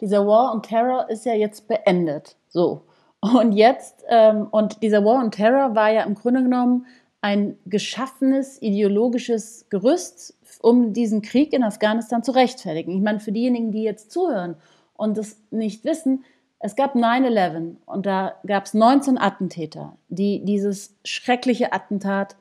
[0.00, 2.36] Dieser War on Terror ist ja jetzt beendet.
[2.48, 2.82] So.
[3.20, 6.86] Und jetzt, ähm, und dieser War on Terror war ja im Grunde genommen
[7.20, 12.92] ein geschaffenes ideologisches Gerüst, um diesen Krieg in Afghanistan zu rechtfertigen.
[12.92, 14.56] Ich meine, für diejenigen, die jetzt zuhören
[14.94, 16.24] und das nicht wissen,
[16.58, 22.36] es gab 9-11 und da gab es 19 Attentäter, die dieses schreckliche Attentat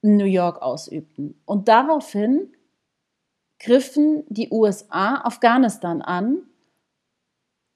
[0.00, 1.40] in New York ausübten.
[1.44, 2.52] Und daraufhin
[3.58, 6.42] griffen die USA Afghanistan an,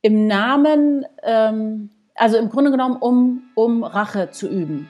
[0.06, 4.86] im Namen, ähm, also im Grunde genommen, um, um Rache zu üben.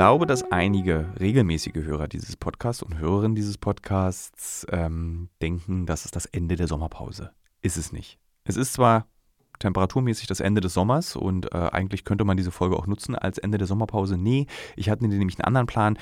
[0.00, 6.16] Glaube, dass einige regelmäßige Hörer dieses Podcasts und Hörerinnen dieses Podcasts ähm, denken, das ist
[6.16, 7.32] das Ende der Sommerpause.
[7.60, 8.18] Ist es nicht.
[8.44, 9.08] Es ist zwar
[9.58, 13.36] temperaturmäßig das Ende des Sommers und äh, eigentlich könnte man diese Folge auch nutzen als
[13.36, 14.16] Ende der Sommerpause.
[14.16, 15.98] Nee, ich hatte nämlich einen anderen Plan.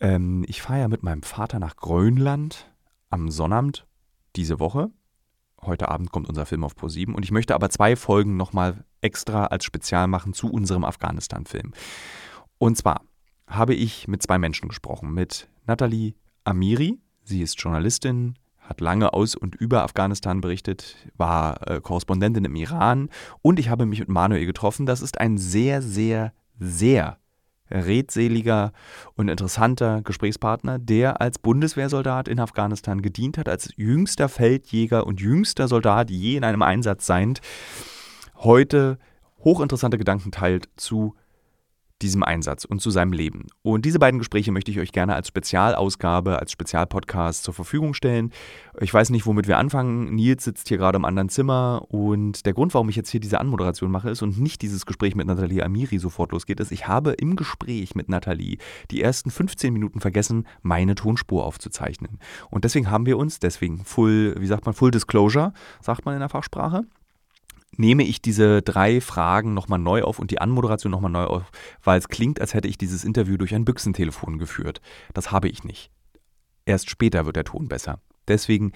[0.00, 2.68] Ähm, ich fahre ja mit meinem Vater nach Grönland
[3.10, 3.86] am Sonnabend
[4.34, 4.90] diese Woche.
[5.62, 9.46] Heute Abend kommt unser Film auf Pro7 und ich möchte aber zwei Folgen nochmal extra
[9.46, 11.74] als Spezial machen zu unserem Afghanistan-Film.
[12.58, 13.02] Und zwar
[13.46, 15.12] habe ich mit zwei Menschen gesprochen.
[15.12, 16.14] Mit Nathalie
[16.44, 22.56] Amiri, sie ist Journalistin, hat lange aus und über Afghanistan berichtet, war äh, Korrespondentin im
[22.56, 23.10] Iran
[23.42, 24.86] und ich habe mich mit Manuel getroffen.
[24.86, 27.18] Das ist ein sehr, sehr, sehr
[27.70, 28.72] redseliger
[29.14, 35.68] und interessanter Gesprächspartner, der als Bundeswehrsoldat in Afghanistan gedient hat, als jüngster Feldjäger und jüngster
[35.68, 37.40] Soldat je in einem Einsatz seiend,
[38.36, 38.98] heute
[39.38, 41.14] hochinteressante Gedanken teilt zu
[42.02, 43.46] diesem Einsatz und zu seinem Leben.
[43.62, 48.32] Und diese beiden Gespräche möchte ich euch gerne als Spezialausgabe, als Spezialpodcast zur Verfügung stellen.
[48.80, 50.14] Ich weiß nicht, womit wir anfangen.
[50.14, 53.40] Nils sitzt hier gerade im anderen Zimmer und der Grund, warum ich jetzt hier diese
[53.40, 57.12] Anmoderation mache, ist und nicht dieses Gespräch mit Nathalie Amiri sofort losgeht, ist, ich habe
[57.12, 58.58] im Gespräch mit Nathalie
[58.90, 62.18] die ersten 15 Minuten vergessen, meine Tonspur aufzuzeichnen.
[62.50, 66.20] Und deswegen haben wir uns, deswegen Full, wie sagt man, Full Disclosure, sagt man in
[66.20, 66.84] der Fachsprache,
[67.76, 71.50] nehme ich diese drei Fragen nochmal neu auf und die Anmoderation nochmal neu auf,
[71.82, 74.80] weil es klingt, als hätte ich dieses Interview durch ein Büchsentelefon geführt.
[75.12, 75.90] Das habe ich nicht.
[76.66, 78.00] Erst später wird der Ton besser.
[78.28, 78.72] Deswegen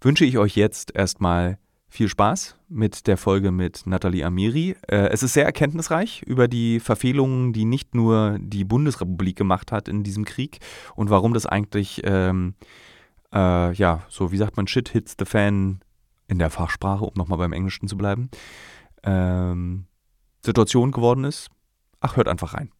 [0.00, 1.58] wünsche ich euch jetzt erstmal
[1.92, 4.76] viel Spaß mit der Folge mit Nathalie Amiri.
[4.88, 9.88] Äh, es ist sehr erkenntnisreich über die Verfehlungen, die nicht nur die Bundesrepublik gemacht hat
[9.88, 10.60] in diesem Krieg
[10.94, 12.54] und warum das eigentlich, ähm,
[13.32, 15.80] äh, ja, so wie sagt man, Shit hits the Fan
[16.32, 18.30] in der Fachsprache, um nochmal beim Englischen zu bleiben,
[19.04, 19.84] ähm,
[20.44, 21.50] Situation geworden ist.
[22.00, 22.70] Ach, hört einfach rein.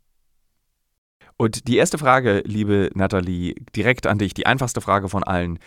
[1.37, 5.59] Und die erste Frage, liebe Nathalie, direkt an dich, die einfachste Frage von allen.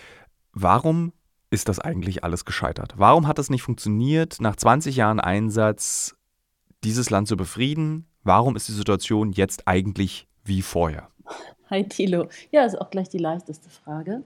[0.52, 1.14] Warum
[1.52, 2.94] ist das eigentlich alles gescheitert?
[2.98, 6.16] Warum hat es nicht funktioniert, nach 20 Jahren Einsatz
[6.84, 8.08] dieses Land zu befrieden?
[8.24, 11.10] Warum ist die Situation jetzt eigentlich wie vorher?
[11.70, 12.30] Hi Thilo.
[12.52, 14.24] Ja, ist auch gleich die leichteste Frage.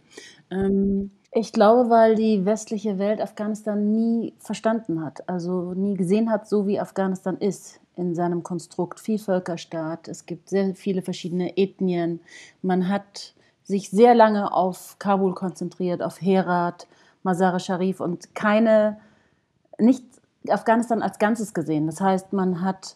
[0.52, 6.48] Ähm, ich glaube, weil die westliche Welt Afghanistan nie verstanden hat, also nie gesehen hat,
[6.48, 10.08] so wie Afghanistan ist in seinem Konstrukt Vielvölkerstaat.
[10.08, 12.22] Es gibt sehr viele verschiedene Ethnien.
[12.62, 16.88] Man hat sich sehr lange auf Kabul konzentriert, auf Herat,
[17.22, 18.98] Mazar-e Sharif und keine,
[19.78, 20.04] nicht
[20.50, 21.86] Afghanistan als Ganzes gesehen.
[21.86, 22.96] Das heißt, man hat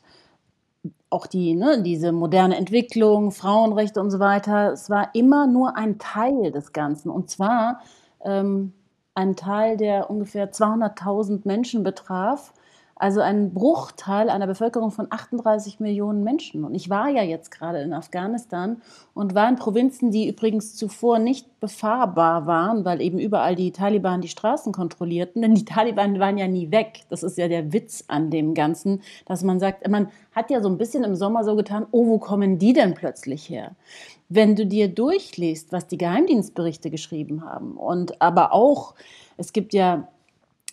[1.12, 6.00] auch die, ne, diese moderne Entwicklung, Frauenrechte und so weiter, es war immer nur ein
[6.00, 7.12] Teil des Ganzen.
[7.12, 7.82] Und zwar
[8.24, 8.74] ähm,
[9.16, 12.54] ein Teil, der ungefähr 200.000 Menschen betraf.
[12.96, 16.64] Also ein Bruchteil einer Bevölkerung von 38 Millionen Menschen.
[16.64, 18.82] Und ich war ja jetzt gerade in Afghanistan
[19.14, 24.22] und war in Provinzen, die übrigens zuvor nicht befahrbar waren, weil eben überall die Taliban
[24.22, 25.42] die Straßen kontrollierten.
[25.42, 27.02] Denn die Taliban waren ja nie weg.
[27.10, 30.70] Das ist ja der Witz an dem Ganzen, dass man sagt, man hat ja so
[30.70, 33.72] ein bisschen im Sommer so getan, oh, wo kommen die denn plötzlich her?
[34.30, 38.96] wenn du dir durchliest, was die Geheimdienstberichte geschrieben haben und aber auch,
[39.38, 40.08] es gibt ja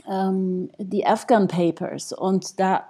[0.08, 2.12] ähm, die Afghan Papers.
[2.12, 2.88] Und da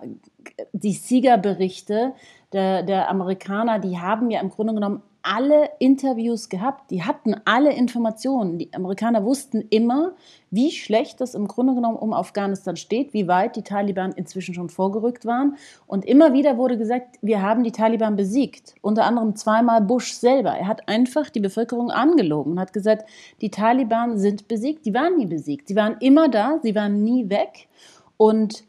[0.72, 2.14] die Siegerberichte
[2.52, 7.72] der, der Amerikaner, die haben ja im Grunde genommen alle Interviews gehabt, die hatten alle
[7.72, 8.58] Informationen.
[8.58, 10.12] Die Amerikaner wussten immer,
[10.50, 14.68] wie schlecht es im Grunde genommen um Afghanistan steht, wie weit die Taliban inzwischen schon
[14.68, 15.56] vorgerückt waren.
[15.86, 18.74] Und immer wieder wurde gesagt, wir haben die Taliban besiegt.
[18.80, 20.50] Unter anderem zweimal Bush selber.
[20.50, 23.08] Er hat einfach die Bevölkerung angelogen und hat gesagt,
[23.40, 24.86] die Taliban sind besiegt.
[24.86, 25.68] Die waren nie besiegt.
[25.68, 27.68] Sie waren immer da, sie waren nie weg.
[28.16, 28.64] Und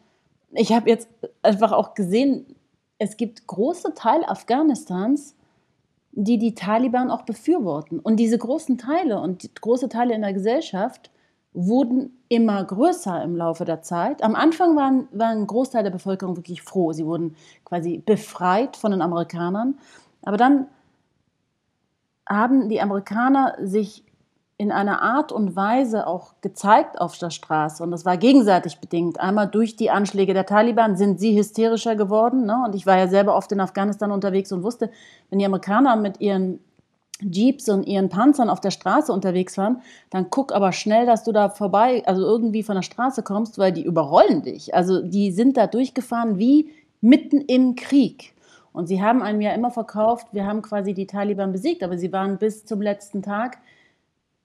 [0.53, 1.09] ich habe jetzt
[1.41, 2.45] einfach auch gesehen,
[2.97, 5.35] es gibt große Teile Afghanistans,
[6.13, 7.99] die die Taliban auch befürworten.
[7.99, 11.11] Und diese großen Teile und große Teile in der Gesellschaft
[11.53, 14.23] wurden immer größer im Laufe der Zeit.
[14.23, 16.93] Am Anfang waren, war ein Großteil der Bevölkerung wirklich froh.
[16.93, 17.35] Sie wurden
[17.65, 19.77] quasi befreit von den Amerikanern.
[20.21, 20.67] Aber dann
[22.27, 24.05] haben die Amerikaner sich
[24.61, 27.81] in einer Art und Weise auch gezeigt auf der Straße.
[27.81, 29.19] Und das war gegenseitig bedingt.
[29.19, 32.45] Einmal durch die Anschläge der Taliban sind sie hysterischer geworden.
[32.45, 32.61] Ne?
[32.67, 34.91] Und ich war ja selber oft in Afghanistan unterwegs und wusste,
[35.31, 36.59] wenn die Amerikaner mit ihren
[37.21, 39.81] Jeeps und ihren Panzern auf der Straße unterwegs waren,
[40.11, 43.71] dann guck aber schnell, dass du da vorbei, also irgendwie von der Straße kommst, weil
[43.71, 44.75] die überrollen dich.
[44.75, 46.69] Also die sind da durchgefahren wie
[47.01, 48.35] mitten im Krieg.
[48.73, 52.13] Und sie haben einem ja immer verkauft, wir haben quasi die Taliban besiegt, aber sie
[52.13, 53.57] waren bis zum letzten Tag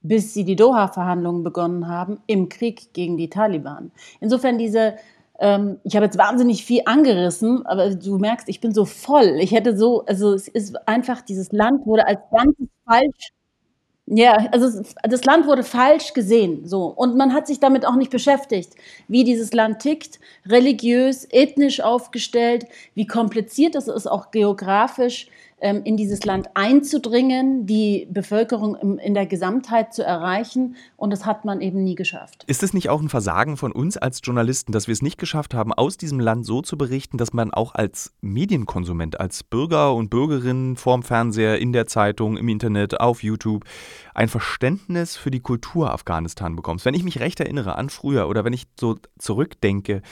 [0.08, 3.90] bis sie die Doha-Verhandlungen begonnen haben, im Krieg gegen die Taliban.
[4.20, 4.96] Insofern diese,
[5.38, 9.38] ähm, ich habe jetzt wahnsinnig viel angerissen, aber du merkst, ich bin so voll.
[9.40, 13.32] Ich hätte so, also es ist einfach, dieses Land wurde als ganzes falsch
[14.08, 16.84] ja, also das Land wurde falsch gesehen, so.
[16.84, 18.74] Und man hat sich damit auch nicht beschäftigt,
[19.08, 25.26] wie dieses Land tickt, religiös, ethnisch aufgestellt, wie kompliziert es ist, auch geografisch
[25.58, 30.76] in dieses Land einzudringen, die Bevölkerung in der Gesamtheit zu erreichen.
[30.96, 32.44] Und das hat man eben nie geschafft.
[32.46, 35.54] Ist es nicht auch ein Versagen von uns als Journalisten, dass wir es nicht geschafft
[35.54, 40.10] haben, aus diesem Land so zu berichten, dass man auch als Medienkonsument, als Bürger und
[40.10, 43.64] Bürgerin vorm Fernseher, in der Zeitung, im Internet, auf YouTube
[44.12, 46.84] ein Verständnis für die Kultur Afghanistan bekommt?
[46.84, 50.02] Wenn ich mich recht erinnere an früher oder wenn ich so zurückdenke,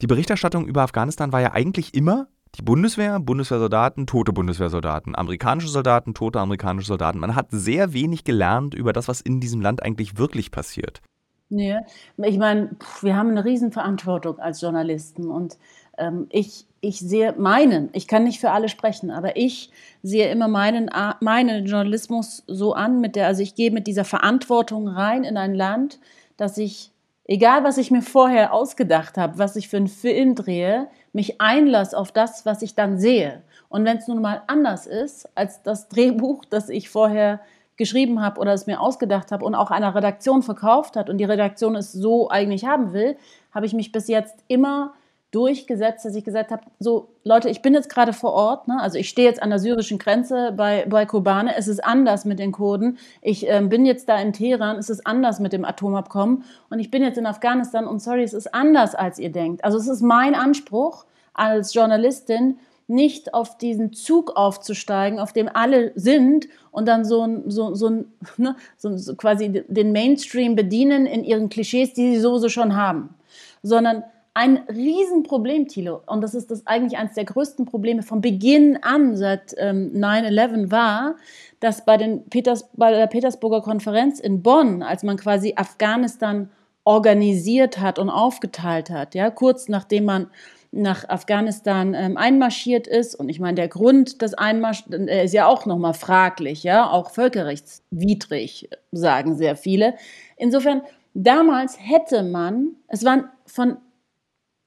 [0.00, 6.14] die Berichterstattung über Afghanistan war ja eigentlich immer die Bundeswehr, Bundeswehrsoldaten, tote Bundeswehrsoldaten, amerikanische Soldaten,
[6.14, 7.18] tote amerikanische Soldaten.
[7.18, 11.02] Man hat sehr wenig gelernt über das, was in diesem Land eigentlich wirklich passiert.
[11.48, 11.76] Nee,
[12.16, 12.70] ich meine,
[13.02, 15.58] wir haben eine Riesenverantwortung als Journalisten und
[15.96, 19.70] ähm, ich, ich sehe meinen, ich kann nicht für alle sprechen, aber ich
[20.02, 24.88] sehe immer meinen, meinen Journalismus so an, mit der, also ich gehe mit dieser Verantwortung
[24.88, 26.00] rein in ein Land,
[26.36, 26.90] dass ich
[27.28, 31.96] egal was ich mir vorher ausgedacht habe, was ich für einen Film drehe, mich einlasse
[31.96, 33.42] auf das, was ich dann sehe.
[33.70, 37.40] Und wenn es nun mal anders ist als das Drehbuch, das ich vorher
[37.78, 41.24] geschrieben habe oder es mir ausgedacht habe und auch einer Redaktion verkauft hat und die
[41.24, 43.16] Redaktion es so eigentlich haben will,
[43.50, 44.92] habe ich mich bis jetzt immer
[45.36, 48.80] durchgesetzt, dass ich gesagt habe, so Leute, ich bin jetzt gerade vor Ort, ne?
[48.80, 52.38] also ich stehe jetzt an der syrischen Grenze bei, bei Kobane, es ist anders mit
[52.38, 56.44] den Kurden, ich äh, bin jetzt da in Teheran, es ist anders mit dem Atomabkommen.
[56.70, 57.86] Und ich bin jetzt in Afghanistan.
[57.86, 59.64] Und sorry, es ist anders, als ihr denkt.
[59.64, 61.04] Also es ist mein Anspruch
[61.34, 62.58] als Journalistin,
[62.88, 67.90] nicht auf diesen Zug aufzusteigen, auf dem alle sind und dann so, so, so,
[68.36, 73.14] ne, so, so quasi den Mainstream bedienen in ihren Klischees, die sie sowieso schon haben,
[73.62, 74.04] sondern
[74.36, 79.16] ein Riesenproblem, Thilo, und das ist das eigentlich eines der größten Probleme von Beginn an
[79.16, 81.16] seit ähm, 9-11 war,
[81.58, 86.50] dass bei, den Peters, bei der Petersburger Konferenz in Bonn, als man quasi Afghanistan
[86.84, 90.26] organisiert hat und aufgeteilt hat, ja, kurz nachdem man
[90.70, 93.14] nach Afghanistan ähm, einmarschiert ist.
[93.14, 97.08] Und ich meine, der Grund des Einmarschs äh, ist ja auch nochmal fraglich, ja, auch
[97.08, 99.94] völkerrechtswidrig, sagen sehr viele.
[100.36, 100.82] Insofern,
[101.14, 103.78] damals hätte man, es waren von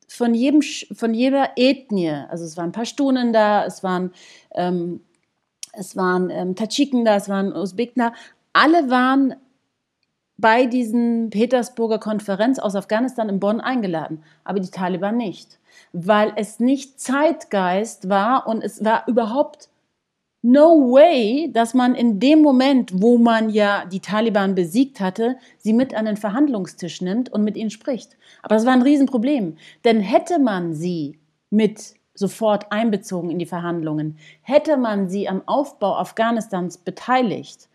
[0.10, 4.12] von, jedem, von jeder Ethnie, also es waren Pashtunen da, es waren,
[4.56, 5.02] ähm,
[5.74, 8.14] es waren ähm, Tadschiken da, es waren Usbeken da,
[8.52, 9.36] alle waren
[10.38, 15.60] bei diesen Petersburger Konferenz aus Afghanistan in Bonn eingeladen, aber die Taliban nicht,
[15.94, 19.70] weil es nicht Zeitgeist war und es war überhaupt
[20.42, 25.74] no way, dass man in dem Moment, wo man ja die Taliban besiegt hatte, sie
[25.74, 28.18] mit an den Verhandlungstisch nimmt und mit ihnen spricht.
[28.42, 31.20] Aber das war ein Riesenproblem, denn hätte man sie
[31.50, 37.70] mit sofort einbezogen in die Verhandlungen, hätte man sie am Aufbau Afghanistans beteiligt,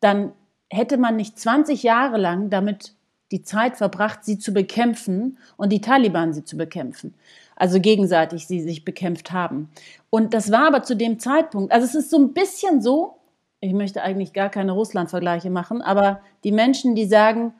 [0.00, 0.32] dann
[0.70, 2.94] hätte man nicht 20 Jahre lang damit
[3.30, 7.14] die Zeit verbracht, sie zu bekämpfen und die Taliban sie zu bekämpfen
[7.56, 9.70] also gegenseitig sie sich bekämpft haben.
[10.10, 13.16] Und das war aber zu dem Zeitpunkt, also es ist so ein bisschen so,
[13.60, 17.54] ich möchte eigentlich gar keine Russland-Vergleiche machen, aber die Menschen, die sagen,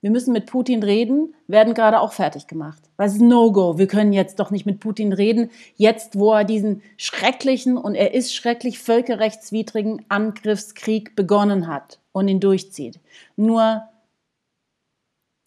[0.00, 2.80] wir müssen mit Putin reden, werden gerade auch fertig gemacht.
[2.98, 3.78] Es ist No-Go.
[3.78, 8.14] Wir können jetzt doch nicht mit Putin reden, jetzt wo er diesen schrecklichen, und er
[8.14, 13.00] ist schrecklich völkerrechtswidrigen Angriffskrieg begonnen hat und ihn durchzieht.
[13.34, 13.82] Nur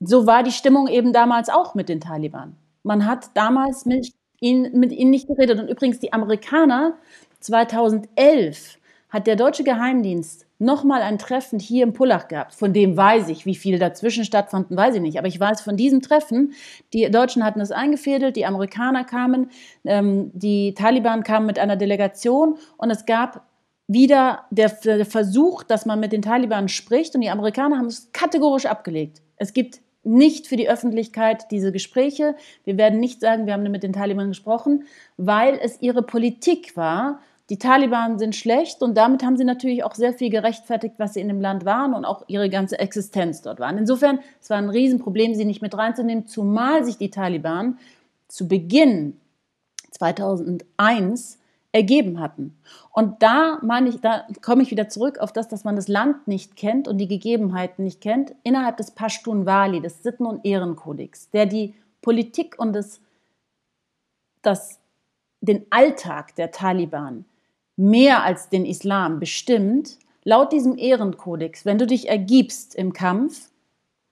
[0.01, 2.57] so war die Stimmung eben damals auch mit den Taliban.
[2.83, 5.59] Man hat damals mit ihnen, mit ihnen nicht geredet.
[5.59, 6.97] Und übrigens, die Amerikaner
[7.39, 8.77] 2011
[9.09, 12.53] hat der deutsche Geheimdienst nochmal ein Treffen hier im Pullach gehabt.
[12.53, 15.17] Von dem weiß ich, wie viel dazwischen stattfanden, weiß ich nicht.
[15.17, 16.53] Aber ich weiß von diesem Treffen,
[16.93, 19.49] die Deutschen hatten es eingefädelt, die Amerikaner kamen,
[19.85, 23.45] ähm, die Taliban kamen mit einer Delegation und es gab
[23.87, 28.65] wieder der, Versuch, dass man mit den Taliban spricht und die Amerikaner haben es kategorisch
[28.65, 29.21] abgelegt.
[29.35, 32.35] Es gibt nicht für die Öffentlichkeit diese Gespräche.
[32.63, 34.85] Wir werden nicht sagen, wir haben mit den Taliban gesprochen,
[35.17, 37.19] weil es ihre Politik war,
[37.51, 41.19] die Taliban sind schlecht und damit haben sie natürlich auch sehr viel gerechtfertigt, was sie
[41.19, 43.77] in dem Land waren und auch ihre ganze Existenz dort waren.
[43.77, 47.77] Insofern, es war ein Riesenproblem, sie nicht mit reinzunehmen, zumal sich die Taliban
[48.29, 49.19] zu Beginn
[49.91, 51.40] 2001
[51.71, 52.57] ergeben hatten.
[52.91, 56.27] Und da meine ich, da komme ich wieder zurück auf das, dass man das Land
[56.27, 61.45] nicht kennt und die Gegebenheiten nicht kennt, innerhalb des Pashtun-Wali, des Sitten- und Ehrenkodex, der
[61.45, 62.99] die Politik und das,
[64.41, 64.79] das,
[65.39, 67.25] den Alltag der Taliban
[67.77, 73.49] mehr als den Islam bestimmt, laut diesem Ehrenkodex, wenn du dich ergibst im Kampf,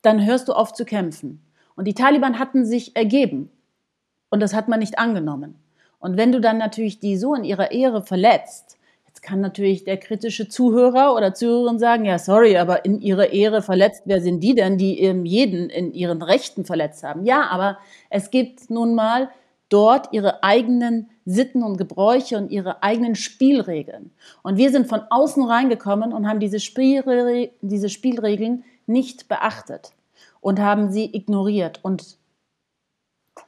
[0.01, 1.41] dann hörst du auf zu kämpfen.
[1.75, 3.51] Und die Taliban hatten sich ergeben.
[4.29, 5.55] Und das hat man nicht angenommen.
[5.99, 8.77] Und wenn du dann natürlich die so in ihrer Ehre verletzt,
[9.07, 13.61] jetzt kann natürlich der kritische Zuhörer oder Zuhörerin sagen, ja, sorry, aber in ihrer Ehre
[13.61, 17.25] verletzt, wer sind die denn, die jeden in ihren Rechten verletzt haben?
[17.25, 17.77] Ja, aber
[18.09, 19.29] es gibt nun mal
[19.67, 24.11] dort ihre eigenen Sitten und Gebräuche und ihre eigenen Spielregeln.
[24.41, 29.91] Und wir sind von außen reingekommen und haben diese, Spielre diese Spielregeln nicht beachtet
[30.41, 31.79] und haben sie ignoriert.
[31.83, 32.17] Und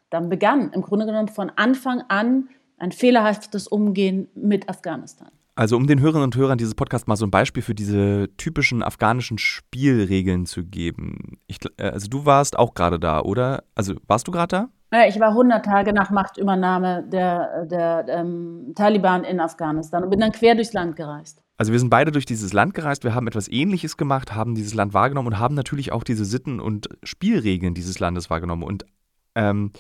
[0.10, 5.29] dann begann im Grunde genommen von Anfang an ein fehlerhaftes Umgehen mit Afghanistan.
[5.55, 8.81] Also um den Hörerinnen und Hörern dieses Podcast mal so ein Beispiel für diese typischen
[8.81, 11.39] afghanischen Spielregeln zu geben.
[11.48, 13.63] Ich, äh, also du warst auch gerade da, oder?
[13.75, 14.69] Also warst du gerade da?
[14.93, 20.19] Ja, ich war 100 Tage nach Machtübernahme der, der ähm, Taliban in Afghanistan und bin
[20.19, 21.41] dann quer durchs Land gereist.
[21.57, 24.74] Also wir sind beide durch dieses Land gereist, wir haben etwas Ähnliches gemacht, haben dieses
[24.74, 28.63] Land wahrgenommen und haben natürlich auch diese Sitten und Spielregeln dieses Landes wahrgenommen.
[28.63, 28.86] Und
[29.35, 29.71] ähm,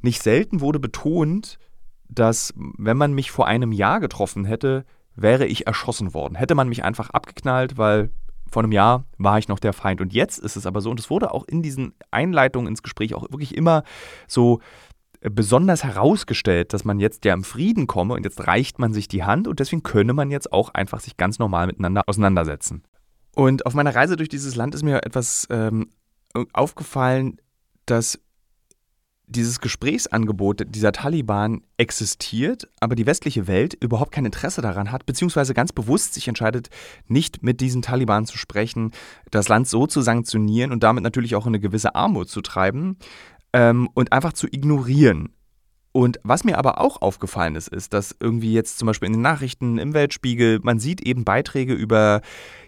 [0.00, 1.58] nicht selten wurde betont,
[2.08, 6.34] dass wenn man mich vor einem Jahr getroffen hätte, wäre ich erschossen worden.
[6.34, 8.10] Hätte man mich einfach abgeknallt, weil
[8.50, 10.00] vor einem Jahr war ich noch der Feind.
[10.00, 13.14] Und jetzt ist es aber so, und es wurde auch in diesen Einleitungen ins Gespräch
[13.14, 13.84] auch wirklich immer
[14.26, 14.60] so
[15.20, 19.06] äh, besonders herausgestellt, dass man jetzt ja im Frieden komme und jetzt reicht man sich
[19.06, 22.82] die Hand und deswegen könne man jetzt auch einfach sich ganz normal miteinander auseinandersetzen.
[23.34, 25.90] Und auf meiner Reise durch dieses Land ist mir etwas ähm,
[26.52, 27.40] aufgefallen,
[27.86, 28.18] dass
[29.30, 35.54] dieses Gesprächsangebot dieser Taliban existiert, aber die westliche Welt überhaupt kein Interesse daran hat, beziehungsweise
[35.54, 36.68] ganz bewusst sich entscheidet,
[37.06, 38.90] nicht mit diesen Taliban zu sprechen,
[39.30, 42.98] das Land so zu sanktionieren und damit natürlich auch in eine gewisse Armut zu treiben
[43.52, 45.32] ähm, und einfach zu ignorieren.
[45.92, 49.22] Und was mir aber auch aufgefallen ist, ist, dass irgendwie jetzt zum Beispiel in den
[49.22, 52.20] Nachrichten, im Weltspiegel, man sieht eben Beiträge über,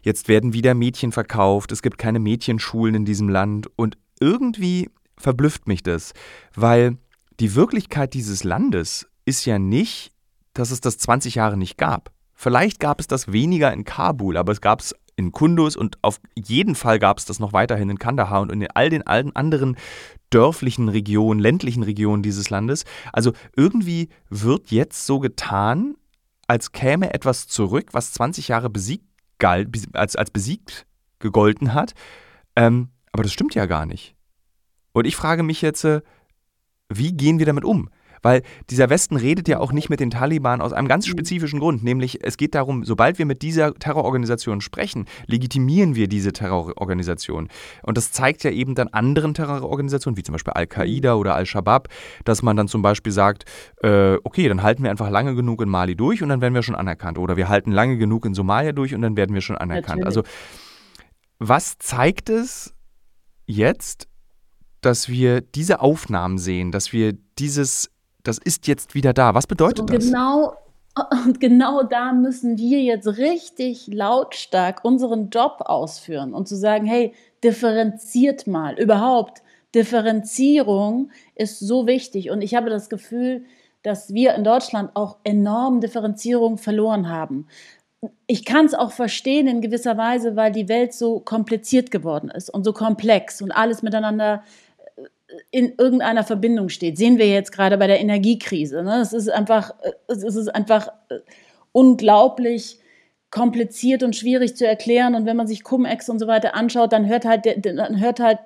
[0.03, 4.89] jetzt werden wieder Mädchen verkauft, es gibt keine Mädchenschulen in diesem Land und irgendwie
[5.23, 6.13] verblüfft mich das,
[6.55, 6.99] weil
[7.41, 10.13] die Wirklichkeit dieses Landes ist ja nicht,
[10.55, 12.13] dass es das 20 Jahre nicht gab.
[12.35, 16.21] Vielleicht gab es das weniger in Kabul, aber es gab es in Kunduz und auf
[16.35, 19.77] jeden Fall gab es das noch weiterhin in Kandahar und in all den allen anderen
[20.31, 22.85] dörflichen Regionen, ländlichen Regionen dieses Landes.
[23.13, 25.95] Also irgendwie wird jetzt so getan,
[26.47, 29.07] als käme etwas zurück, was 20 Jahre besiegt
[29.39, 30.87] galt, als, als besiegt
[31.19, 31.93] gegolten hat.
[32.57, 34.17] Ähm, aber das stimmt ja gar nicht.
[34.93, 36.01] Und ich frage mich jetzt, äh,
[36.89, 37.89] wie gehen wir damit um?
[38.23, 41.83] Weil dieser Westen redet ja auch nicht mit den Taliban aus einem ganz spezifischen Grund,
[41.83, 47.49] nämlich es geht darum, sobald wir mit dieser Terrororganisation sprechen, legitimieren wir diese Terrororganisation.
[47.83, 51.89] Und das zeigt ja eben dann anderen Terrororganisationen, wie zum Beispiel Al-Qaida oder Al-Shabaab,
[52.25, 53.45] dass man dann zum Beispiel sagt,
[53.83, 56.63] äh, okay, dann halten wir einfach lange genug in Mali durch und dann werden wir
[56.63, 57.19] schon anerkannt.
[57.19, 60.03] Oder wir halten lange genug in Somalia durch und dann werden wir schon anerkannt.
[60.03, 60.07] Natürlich.
[60.07, 60.23] Also
[61.41, 62.73] was zeigt es
[63.47, 64.07] jetzt,
[64.83, 67.91] dass wir diese Aufnahmen sehen, dass wir dieses,
[68.23, 69.35] das ist jetzt wieder da.
[69.35, 70.05] Was bedeutet so das?
[70.07, 70.55] Genau,
[71.25, 77.15] und genau da müssen wir jetzt richtig lautstark unseren Job ausführen und zu sagen, hey,
[77.43, 78.79] differenziert mal.
[78.79, 79.43] Überhaupt,
[79.75, 82.31] Differenzierung ist so wichtig.
[82.31, 83.45] Und ich habe das Gefühl,
[83.83, 87.47] dass wir in Deutschland auch enorm Differenzierung verloren haben.
[88.27, 92.51] Ich kann es auch verstehen in gewisser Weise, weil die Welt so kompliziert geworden ist
[92.51, 94.43] und so komplex und alles miteinander
[95.51, 96.99] in irgendeiner Verbindung steht.
[96.99, 98.83] Sehen wir jetzt gerade bei der Energiekrise.
[98.83, 99.01] Ne?
[99.01, 99.75] Es ist einfach,
[100.09, 101.21] es ist einfach äh,
[101.73, 102.79] unglaublich
[103.31, 105.15] kompliziert und schwierig zu erklären.
[105.15, 108.39] Und wenn man sich Cum-Ex und so weiter anschaut, dann hört halt, dann hört halt,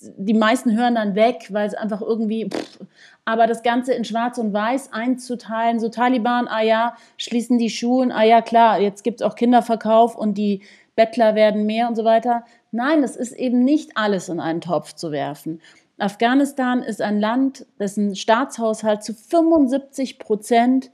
[0.00, 2.80] die meisten hören dann weg, weil es einfach irgendwie, pff,
[3.24, 8.12] aber das Ganze in Schwarz und Weiß einzuteilen, so Taliban, ah ja, schließen die Schulen,
[8.12, 10.62] ah ja, klar, jetzt gibt es auch Kinderverkauf und die
[10.96, 12.44] Bettler werden mehr und so weiter.
[12.70, 15.60] Nein, es ist eben nicht alles in einen Topf zu werfen.
[16.04, 20.90] Afghanistan ist ein Land, dessen Staatshaushalt zu 75 Prozent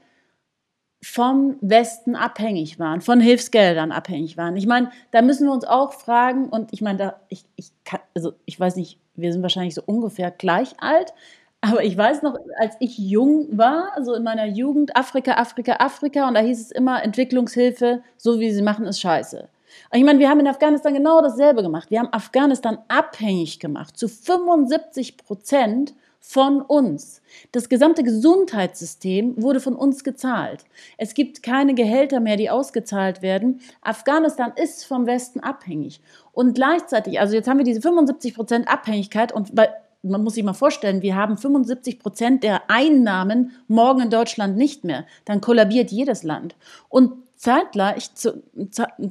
[1.03, 4.55] vom Westen abhängig waren, von Hilfsgeldern abhängig waren.
[4.55, 7.99] Ich meine, da müssen wir uns auch fragen, und ich meine, da, ich, ich kann,
[8.15, 11.13] also ich weiß nicht, wir sind wahrscheinlich so ungefähr gleich alt,
[11.59, 16.27] aber ich weiß noch, als ich jung war, also in meiner Jugend, Afrika, Afrika, Afrika,
[16.27, 19.49] und da hieß es immer, Entwicklungshilfe, so wie sie machen, ist scheiße.
[19.93, 21.91] Ich meine, wir haben in Afghanistan genau dasselbe gemacht.
[21.91, 27.21] Wir haben Afghanistan abhängig gemacht, zu 75 Prozent von uns.
[27.51, 30.63] Das gesamte Gesundheitssystem wurde von uns gezahlt.
[30.97, 33.59] Es gibt keine Gehälter mehr, die ausgezahlt werden.
[33.81, 35.99] Afghanistan ist vom Westen abhängig.
[36.31, 39.69] Und gleichzeitig, also jetzt haben wir diese 75 Prozent Abhängigkeit und bei,
[40.03, 44.83] man muss sich mal vorstellen, wir haben 75 Prozent der Einnahmen morgen in Deutschland nicht
[44.83, 45.05] mehr.
[45.25, 46.55] Dann kollabiert jedes Land.
[46.87, 48.43] Und zeitgleich, zu,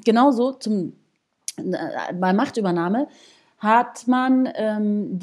[0.04, 0.92] genauso zum,
[1.56, 3.08] äh, bei Machtübernahme,
[3.58, 5.18] hat man ähm,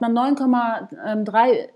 [0.00, 1.68] man 9,3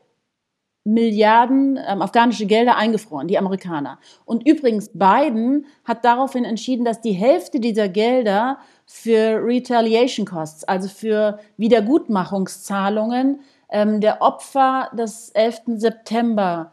[0.85, 4.01] Milliarden ähm, afghanische Gelder eingefroren, die Amerikaner.
[4.25, 10.89] Und übrigens, Biden hat daraufhin entschieden, dass die Hälfte dieser Gelder für Retaliation Costs, also
[10.89, 13.41] für Wiedergutmachungszahlungen
[13.71, 15.63] ähm, der Opfer des 11.
[15.77, 16.72] September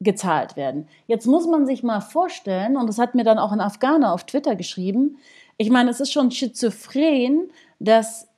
[0.00, 0.88] gezahlt werden.
[1.06, 4.24] Jetzt muss man sich mal vorstellen, und das hat mir dann auch ein Afghaner auf
[4.24, 5.18] Twitter geschrieben,
[5.58, 8.28] ich meine, es ist schon schizophren, dass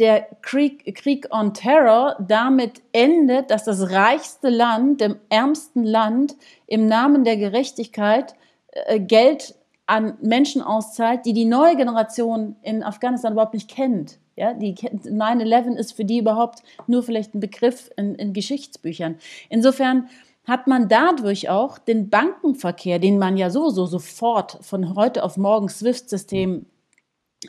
[0.00, 6.86] der Krieg, Krieg on Terror damit endet, dass das reichste Land, dem ärmsten Land, im
[6.86, 8.34] Namen der Gerechtigkeit
[8.72, 9.54] äh, Geld
[9.88, 14.18] an Menschen auszahlt, die die neue Generation in Afghanistan überhaupt nicht kennt.
[14.36, 19.16] Ja, die 9-11 ist für die überhaupt nur vielleicht ein Begriff in, in Geschichtsbüchern.
[19.48, 20.08] Insofern
[20.44, 25.70] hat man dadurch auch den Bankenverkehr, den man ja sowieso sofort von heute auf morgen
[25.70, 26.66] SWIFT-System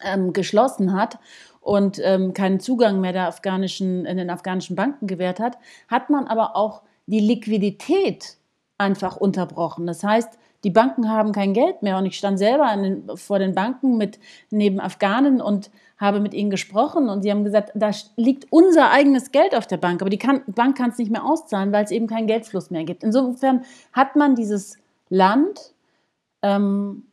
[0.04, 1.20] ähm, geschlossen hat
[1.60, 5.58] und ähm, keinen Zugang mehr der afghanischen, in den afghanischen Banken gewährt hat,
[5.90, 8.38] hat man aber auch die Liquidität
[8.78, 9.86] einfach unterbrochen.
[9.86, 11.98] Das heißt, die Banken haben kein Geld mehr.
[11.98, 16.50] Und ich stand selber den, vor den Banken mit neben Afghanen und habe mit ihnen
[16.50, 17.10] gesprochen.
[17.10, 20.44] Und sie haben gesagt, da liegt unser eigenes Geld auf der Bank, aber die kann,
[20.48, 23.04] Bank kann es nicht mehr auszahlen, weil es eben keinen Geldfluss mehr gibt.
[23.04, 24.78] Insofern hat man dieses
[25.10, 25.74] Land
[26.42, 27.04] ähm,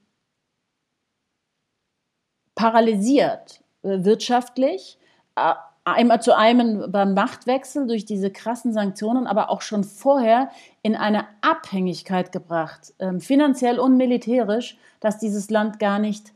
[2.54, 4.98] paralysiert äh, wirtschaftlich,
[5.36, 5.54] äh,
[5.86, 10.50] einmal zu einem beim Machtwechsel durch diese krassen Sanktionen, aber auch schon vorher
[10.82, 16.32] in eine Abhängigkeit gebracht, ähm, finanziell und militärisch, dass dieses Land gar nicht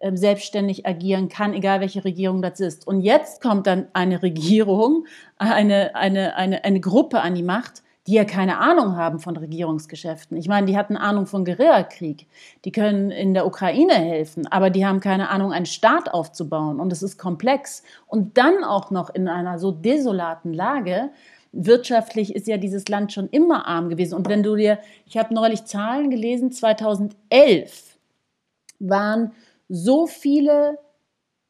[0.00, 2.86] ähm, selbstständig agieren kann, egal welche Regierung das ist.
[2.86, 8.14] Und jetzt kommt dann eine Regierung, eine, eine, eine, eine Gruppe an die Macht, die
[8.14, 10.36] ja keine Ahnung haben von Regierungsgeschäften.
[10.36, 12.26] Ich meine, die hatten Ahnung von Guerillakrieg.
[12.64, 16.80] Die können in der Ukraine helfen, aber die haben keine Ahnung, einen Staat aufzubauen.
[16.80, 17.82] Und es ist komplex.
[18.06, 21.10] Und dann auch noch in einer so desolaten Lage.
[21.52, 24.14] Wirtschaftlich ist ja dieses Land schon immer arm gewesen.
[24.14, 27.96] Und wenn du dir, ich habe neulich Zahlen gelesen, 2011
[28.80, 29.32] waren
[29.70, 30.78] so viele,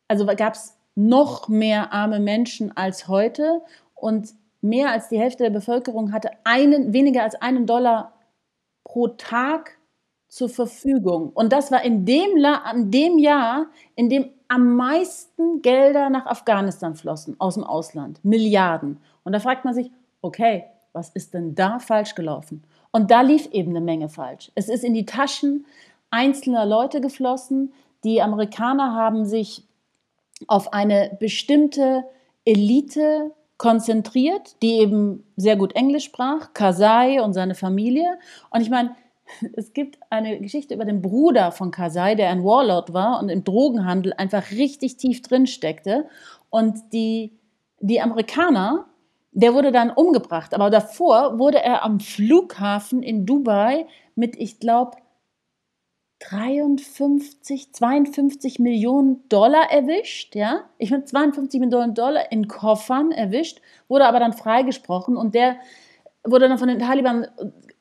[0.06, 3.62] also gab es noch mehr arme Menschen als heute.
[3.94, 4.28] Und
[4.64, 8.12] mehr als die Hälfte der Bevölkerung hatte einen, weniger als einen Dollar
[8.83, 9.79] pro Tag
[10.29, 11.31] zur Verfügung.
[11.35, 12.42] Und das war in dem,
[12.74, 18.24] in dem Jahr, in dem am meisten Gelder nach Afghanistan flossen aus dem Ausland.
[18.24, 18.98] Milliarden.
[19.22, 19.90] Und da fragt man sich,
[20.22, 22.64] okay, was ist denn da falsch gelaufen?
[22.90, 24.50] Und da lief eben eine Menge falsch.
[24.55, 25.66] Es ist in die Taschen
[26.11, 27.72] einzelner Leute geflossen.
[28.03, 29.64] Die Amerikaner haben sich
[30.46, 32.05] auf eine bestimmte
[32.44, 38.18] Elite konzentriert, die eben sehr gut Englisch sprach, Kasai und seine Familie.
[38.50, 38.94] Und ich meine,
[39.56, 43.44] es gibt eine Geschichte über den Bruder von Kasai, der ein Warlord war und im
[43.44, 46.06] Drogenhandel einfach richtig tief drin steckte.
[46.50, 47.38] Und die,
[47.80, 48.86] die Amerikaner,
[49.32, 50.54] der wurde dann umgebracht.
[50.54, 54.96] Aber davor wurde er am Flughafen in Dubai mit, ich glaube,
[56.30, 60.62] 53, 52 Millionen Dollar erwischt, ja.
[60.78, 65.56] Ich finde 52 Millionen Dollar in Koffern erwischt, wurde aber dann freigesprochen und der
[66.24, 67.26] wurde dann von den Taliban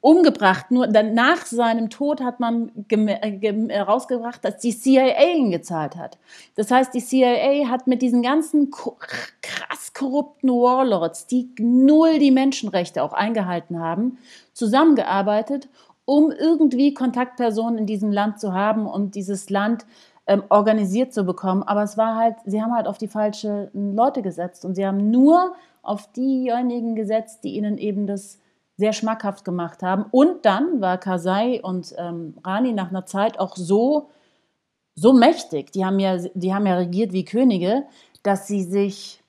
[0.02, 0.70] umgebracht.
[0.70, 6.18] Nur dann nach seinem Tod hat man herausgebracht, dass die CIA ihn gezahlt hat.
[6.56, 13.02] Das heißt, die CIA hat mit diesen ganzen krass korrupten Warlords, die null die Menschenrechte
[13.02, 14.18] auch eingehalten haben,
[14.52, 15.70] zusammengearbeitet
[16.06, 19.86] um irgendwie Kontaktpersonen in diesem Land zu haben und dieses Land
[20.28, 21.64] ähm, organisiert zu bekommen.
[21.64, 25.12] Aber es war halt, sie haben halt auf die falschen Leute gesetzt und sie haben
[25.12, 28.40] nur auf diejenigen gesetzt, die ihnen eben das
[28.78, 30.06] sehr schmackhaft gemacht haben.
[30.12, 34.10] Und dann war Kasai und ähm, Rani nach einer Zeit auch so
[34.96, 37.86] so mächtig, die haben ja, die haben ja regiert wie Könige,
[38.22, 39.23] dass sie sich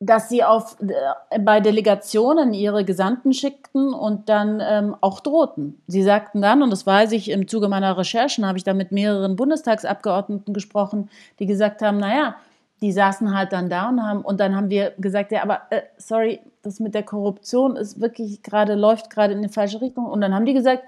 [0.00, 5.80] dass sie auf, äh, bei Delegationen ihre Gesandten schickten und dann ähm, auch drohten.
[5.86, 8.92] Sie sagten dann, und das weiß ich im Zuge meiner Recherchen, habe ich da mit
[8.92, 12.36] mehreren Bundestagsabgeordneten gesprochen, die gesagt haben, naja,
[12.80, 15.82] die saßen halt dann da und haben, und dann haben wir gesagt, ja, aber äh,
[15.96, 20.06] sorry, das mit der Korruption ist wirklich gerade, läuft gerade in die falsche Richtung.
[20.06, 20.82] Und dann haben die gesagt,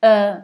[0.00, 0.36] äh,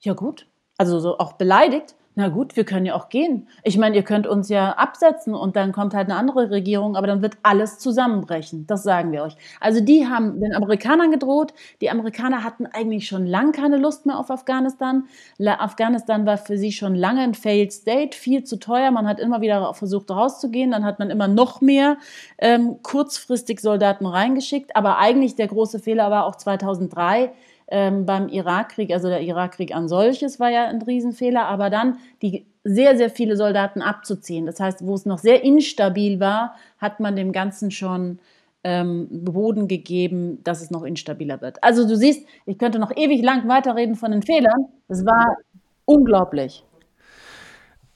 [0.00, 0.46] ja gut,
[0.76, 3.48] also so auch beleidigt, na gut, wir können ja auch gehen.
[3.64, 7.06] Ich meine, ihr könnt uns ja absetzen und dann kommt halt eine andere Regierung, aber
[7.06, 8.66] dann wird alles zusammenbrechen.
[8.66, 9.34] Das sagen wir euch.
[9.60, 11.54] Also die haben den Amerikanern gedroht.
[11.80, 15.04] Die Amerikaner hatten eigentlich schon lange keine Lust mehr auf Afghanistan.
[15.42, 18.90] Afghanistan war für sie schon lange ein Failed State, viel zu teuer.
[18.90, 20.70] Man hat immer wieder versucht rauszugehen.
[20.70, 21.96] Dann hat man immer noch mehr
[22.36, 24.76] ähm, kurzfristig Soldaten reingeschickt.
[24.76, 27.32] Aber eigentlich der große Fehler war auch 2003
[27.72, 32.44] ähm, beim Irakkrieg, also der Irakkrieg an solches war ja ein Riesenfehler, aber dann die
[32.64, 34.44] sehr, sehr viele Soldaten abzuziehen.
[34.44, 38.18] Das heißt, wo es noch sehr instabil war, hat man dem Ganzen schon
[38.62, 41.64] ähm, Boden gegeben, dass es noch instabiler wird.
[41.64, 44.66] Also du siehst, ich könnte noch ewig lang weiterreden von den Fehlern.
[44.88, 45.38] Das war
[45.86, 46.64] unglaublich.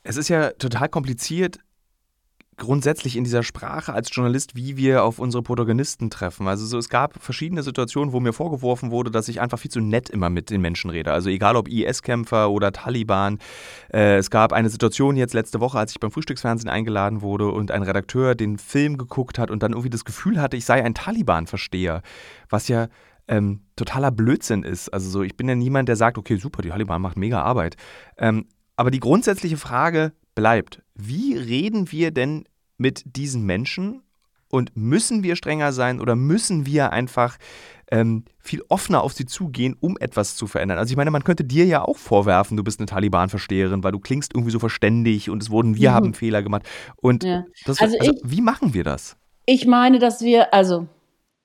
[0.02, 1.58] Es ist ja total kompliziert,
[2.56, 6.48] grundsätzlich in dieser Sprache als Journalist, wie wir auf unsere Protagonisten treffen.
[6.48, 9.80] Also so, es gab verschiedene Situationen, wo mir vorgeworfen wurde, dass ich einfach viel zu
[9.80, 11.12] nett immer mit den Menschen rede.
[11.12, 13.38] Also egal ob IS-Kämpfer oder Taliban.
[13.92, 17.70] Äh, es gab eine Situation jetzt letzte Woche, als ich beim Frühstücksfernsehen eingeladen wurde und
[17.70, 20.94] ein Redakteur den Film geguckt hat und dann irgendwie das Gefühl hatte, ich sei ein
[20.94, 22.00] Taliban-Versteher.
[22.48, 22.88] Was ja
[23.28, 24.88] ähm, totaler Blödsinn ist.
[24.88, 27.76] Also so, ich bin ja niemand, der sagt, okay, super, die Taliban macht mega Arbeit.
[28.16, 32.44] Ähm, aber die grundsätzliche Frage bleibt, wie reden wir denn
[32.78, 34.02] mit diesen Menschen
[34.48, 37.36] und müssen wir strenger sein oder müssen wir einfach
[37.90, 40.78] ähm, viel offener auf sie zugehen, um etwas zu verändern?
[40.78, 43.98] Also ich meine, man könnte dir ja auch vorwerfen, du bist eine Taliban-Versteherin, weil du
[43.98, 45.94] klingst irgendwie so verständig und es wurden, wir mhm.
[45.94, 46.62] haben Fehler gemacht.
[46.96, 47.44] Und ja.
[47.64, 49.16] das, also, also ich, wie machen wir das?
[49.46, 50.86] Ich meine, dass wir, also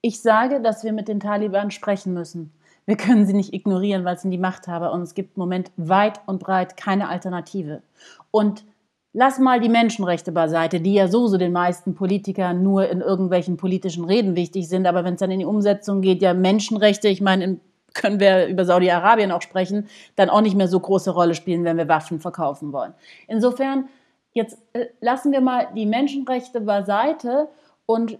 [0.02, 2.52] ich sage, dass wir mit den Taliban sprechen müssen.
[2.86, 5.72] Wir können sie nicht ignorieren, weil es sind die Machthaber und es gibt im Moment
[5.78, 7.84] weit und breit keine Alternative.
[8.32, 8.66] Und
[9.14, 14.06] Lass mal die Menschenrechte beiseite, die ja sowieso den meisten Politikern nur in irgendwelchen politischen
[14.06, 14.88] Reden wichtig sind.
[14.88, 17.60] Aber wenn es dann in die Umsetzung geht, ja Menschenrechte, ich meine,
[17.94, 21.78] können wir über Saudi-Arabien auch sprechen, dann auch nicht mehr so große Rolle spielen, wenn
[21.78, 22.94] wir Waffen verkaufen wollen.
[23.28, 23.90] Insofern,
[24.32, 27.50] jetzt äh, lassen wir mal die Menschenrechte beiseite
[27.86, 28.18] und,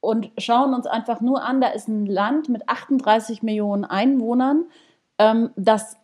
[0.00, 4.64] und schauen uns einfach nur an, da ist ein Land mit 38 Millionen Einwohnern,
[5.18, 5.96] ähm, das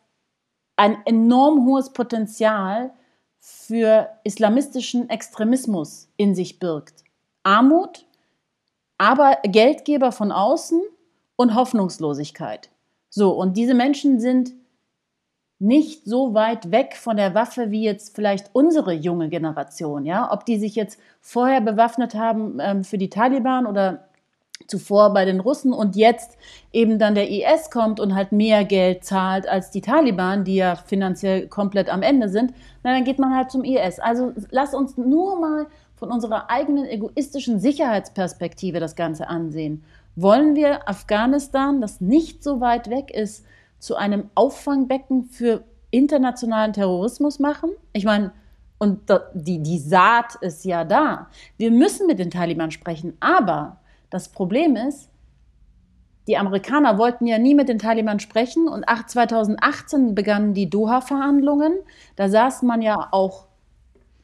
[0.77, 2.93] ein enorm hohes Potenzial
[3.39, 7.05] für islamistischen Extremismus in sich birgt.
[7.43, 8.07] Armut,
[8.99, 10.83] aber Geldgeber von außen
[11.37, 12.71] und Hoffnungslosigkeit.
[13.11, 14.53] So, und diese Menschen sind
[15.61, 20.45] nicht so weit weg von der Waffe wie jetzt vielleicht unsere junge Generation, ja, ob
[20.45, 24.08] die sich jetzt vorher bewaffnet haben ähm, für die Taliban oder
[24.67, 26.37] zuvor bei den Russen und jetzt
[26.73, 30.77] eben dann der IS kommt und halt mehr Geld zahlt als die Taliban, die ja
[30.77, 33.99] finanziell komplett am Ende sind, na, dann geht man halt zum IS.
[33.99, 35.67] Also lass uns nur mal
[35.97, 39.85] von unserer eigenen egoistischen Sicherheitsperspektive das Ganze ansehen.
[40.17, 43.45] Wollen wir Afghanistan, das nicht so weit weg ist,
[43.79, 47.71] zu einem Auffangbecken für internationalen Terrorismus machen?
[47.93, 48.33] Ich meine,
[48.79, 49.01] und
[49.35, 51.29] die, die Saat ist ja da.
[51.57, 53.79] Wir müssen mit den Taliban sprechen, aber
[54.11, 55.11] das Problem ist,
[56.29, 61.73] die Amerikaner wollten ja nie mit den Taliban sprechen und 2018 begannen die Doha-Verhandlungen.
[62.17, 63.47] Da saß man ja auch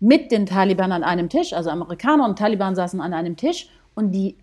[0.00, 4.12] mit den Taliban an einem Tisch, also Amerikaner und Taliban saßen an einem Tisch und
[4.12, 4.36] die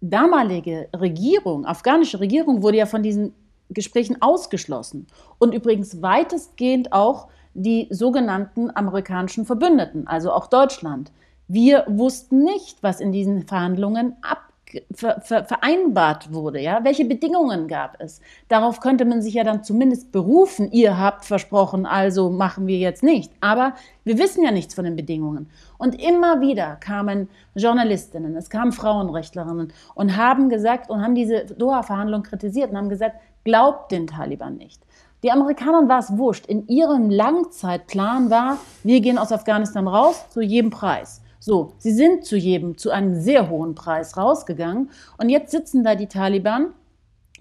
[0.00, 3.34] damalige Regierung, afghanische Regierung, wurde ja von diesen
[3.68, 5.06] Gesprächen ausgeschlossen.
[5.38, 11.12] Und übrigens weitestgehend auch die sogenannten amerikanischen Verbündeten, also auch Deutschland.
[11.46, 14.51] Wir wussten nicht, was in diesen Verhandlungen ab
[14.94, 16.60] ver, ver, vereinbart wurde.
[16.60, 16.84] Ja?
[16.84, 18.20] Welche Bedingungen gab es?
[18.48, 20.70] Darauf könnte man sich ja dann zumindest berufen.
[20.72, 23.32] Ihr habt versprochen, also machen wir jetzt nicht.
[23.40, 25.50] Aber wir wissen ja nichts von den Bedingungen.
[25.78, 32.22] Und immer wieder kamen Journalistinnen, es kamen Frauenrechtlerinnen und haben gesagt und haben diese Doha-Verhandlung
[32.22, 34.82] kritisiert und haben gesagt, glaubt den Taliban nicht.
[35.22, 36.46] Die Amerikanern war es wurscht.
[36.46, 41.21] In ihrem Langzeitplan war, wir gehen aus Afghanistan raus zu jedem Preis.
[41.44, 44.90] So, sie sind zu jedem, zu einem sehr hohen Preis rausgegangen.
[45.18, 46.72] Und jetzt sitzen da die Taliban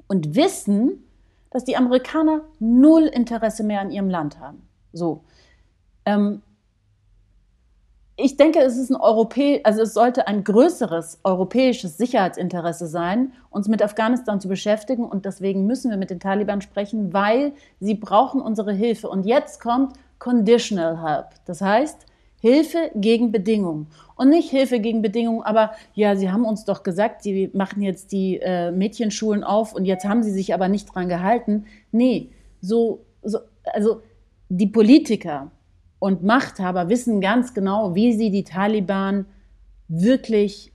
[0.08, 1.04] und wissen,
[1.52, 4.68] dass die Amerikaner null Interesse mehr an ihrem Land haben.
[4.92, 5.22] So.
[6.06, 6.42] Ähm,
[8.16, 13.68] ich denke, es ist ein Europä also es sollte ein größeres europäisches Sicherheitsinteresse sein, uns
[13.68, 18.42] mit Afghanistan zu beschäftigen und deswegen müssen wir mit den Taliban sprechen, weil sie brauchen
[18.42, 19.10] unsere Hilfe.
[19.10, 21.28] Und jetzt kommt Conditional Help.
[21.46, 22.08] Das heißt,
[22.42, 23.88] Hilfe gegen Bedingungen.
[24.16, 28.12] Und nicht Hilfe gegen Bedingungen, aber ja, Sie haben uns doch gesagt, Sie machen jetzt
[28.12, 31.66] die äh, Mädchenschulen auf und jetzt haben Sie sich aber nicht dran gehalten.
[31.92, 34.02] Nee, so, so, also
[34.50, 35.52] die Politiker
[36.00, 39.28] und Machthaber wissen ganz genau, wie sie die Taliban
[39.88, 40.74] wirklich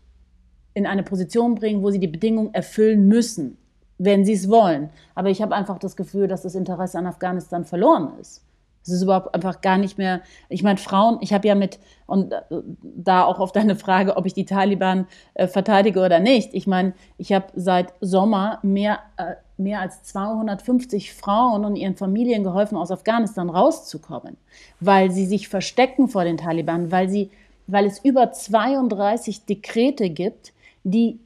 [0.72, 3.58] in eine Position bringen, wo sie die Bedingungen erfüllen müssen,
[3.98, 4.90] wenn sie es wollen.
[5.16, 8.45] Aber ich habe einfach das Gefühl, dass das Interesse an Afghanistan verloren ist.
[8.86, 10.20] Es ist überhaupt einfach gar nicht mehr.
[10.48, 12.40] Ich meine, Frauen, ich habe ja mit, und äh,
[12.82, 16.54] da auch auf deine Frage, ob ich die Taliban äh, verteidige oder nicht.
[16.54, 22.44] Ich meine, ich habe seit Sommer mehr, äh, mehr als 250 Frauen und ihren Familien
[22.44, 24.36] geholfen, aus Afghanistan rauszukommen,
[24.80, 27.30] weil sie sich verstecken vor den Taliban, weil, sie,
[27.66, 30.52] weil es über 32 Dekrete gibt,
[30.84, 31.18] die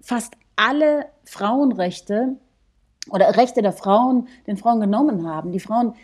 [0.00, 2.36] fast alle Frauenrechte
[3.10, 5.52] oder Rechte der Frauen den Frauen genommen haben.
[5.52, 5.94] Die Frauen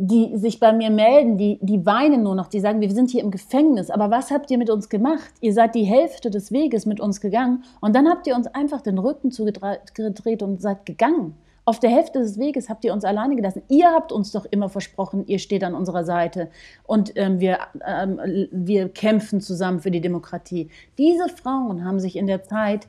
[0.00, 3.20] die sich bei mir melden, die, die weinen nur noch, die sagen, wir sind hier
[3.20, 5.34] im Gefängnis, aber was habt ihr mit uns gemacht?
[5.40, 8.80] Ihr seid die Hälfte des Weges mit uns gegangen und dann habt ihr uns einfach
[8.80, 11.34] den Rücken zugedreht und seid gegangen.
[11.64, 13.62] Auf der Hälfte des Weges habt ihr uns alleine gelassen.
[13.68, 16.48] Ihr habt uns doch immer versprochen, ihr steht an unserer Seite
[16.84, 18.20] und ähm, wir, ähm,
[18.52, 20.70] wir kämpfen zusammen für die Demokratie.
[20.96, 22.86] Diese Frauen haben sich in der Zeit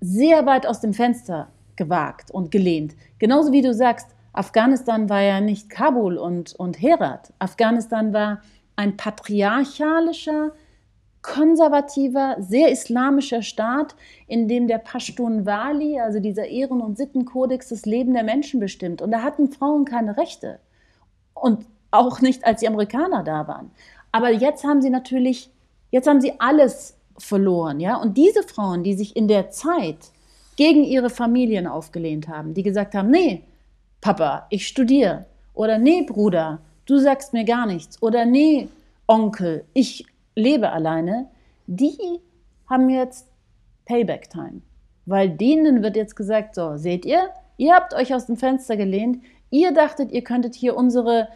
[0.00, 2.94] sehr weit aus dem Fenster gewagt und gelehnt.
[3.18, 7.32] Genauso wie du sagst, Afghanistan war ja nicht Kabul und, und Herat.
[7.38, 8.40] Afghanistan war
[8.76, 10.52] ein patriarchalischer,
[11.22, 17.86] konservativer, sehr islamischer Staat, in dem der Pashtun Wali, also dieser Ehren- und Sittenkodex, das
[17.86, 19.02] Leben der Menschen bestimmt.
[19.02, 20.60] Und da hatten Frauen keine Rechte.
[21.34, 23.70] Und auch nicht, als die Amerikaner da waren.
[24.12, 25.50] Aber jetzt haben sie natürlich,
[25.90, 27.96] jetzt haben sie alles verloren, ja.
[27.96, 29.98] Und diese Frauen, die sich in der Zeit
[30.56, 33.44] gegen ihre Familien aufgelehnt haben, die gesagt haben, nee,
[34.00, 35.26] Papa, ich studiere.
[35.54, 38.00] Oder nee, Bruder, du sagst mir gar nichts.
[38.02, 38.68] Oder nee,
[39.06, 41.28] Onkel, ich lebe alleine.
[41.66, 42.20] Die
[42.68, 43.28] haben jetzt
[43.86, 44.62] Payback-Time.
[45.06, 49.22] Weil denen wird jetzt gesagt, so, seht ihr, ihr habt euch aus dem Fenster gelehnt,
[49.50, 51.28] ihr dachtet, ihr könntet hier unsere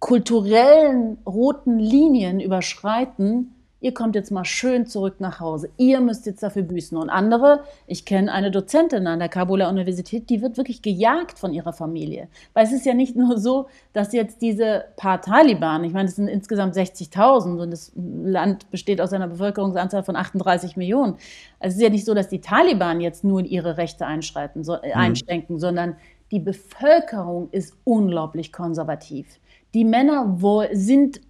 [0.00, 5.68] kulturellen roten Linien überschreiten ihr kommt jetzt mal schön zurück nach Hause.
[5.76, 6.96] Ihr müsst jetzt dafür büßen.
[6.96, 11.52] Und andere, ich kenne eine Dozentin an der Kabuler Universität, die wird wirklich gejagt von
[11.52, 12.28] ihrer Familie.
[12.54, 16.16] Weil es ist ja nicht nur so, dass jetzt diese paar Taliban, ich meine, es
[16.16, 21.14] sind insgesamt 60.000 und das Land besteht aus einer Bevölkerungsanzahl von 38 Millionen.
[21.58, 24.74] Also es ist ja nicht so, dass die Taliban jetzt nur ihre Rechte einschreiten, so,
[24.74, 25.00] äh, mhm.
[25.00, 25.96] einschränken, sondern
[26.30, 29.40] die Bevölkerung ist unglaublich konservativ.
[29.74, 30.38] Die Männer
[30.72, 31.20] sind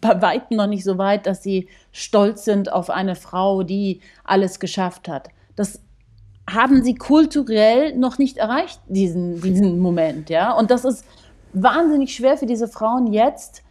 [0.00, 4.60] bei weitem noch nicht so weit, dass sie stolz sind auf eine Frau, die alles
[4.60, 5.28] geschafft hat.
[5.56, 5.80] Das
[6.48, 10.52] haben sie kulturell noch nicht erreicht, diesen, diesen Moment, ja.
[10.52, 11.04] Und das ist
[11.52, 13.62] wahnsinnig schwer für diese Frauen jetzt,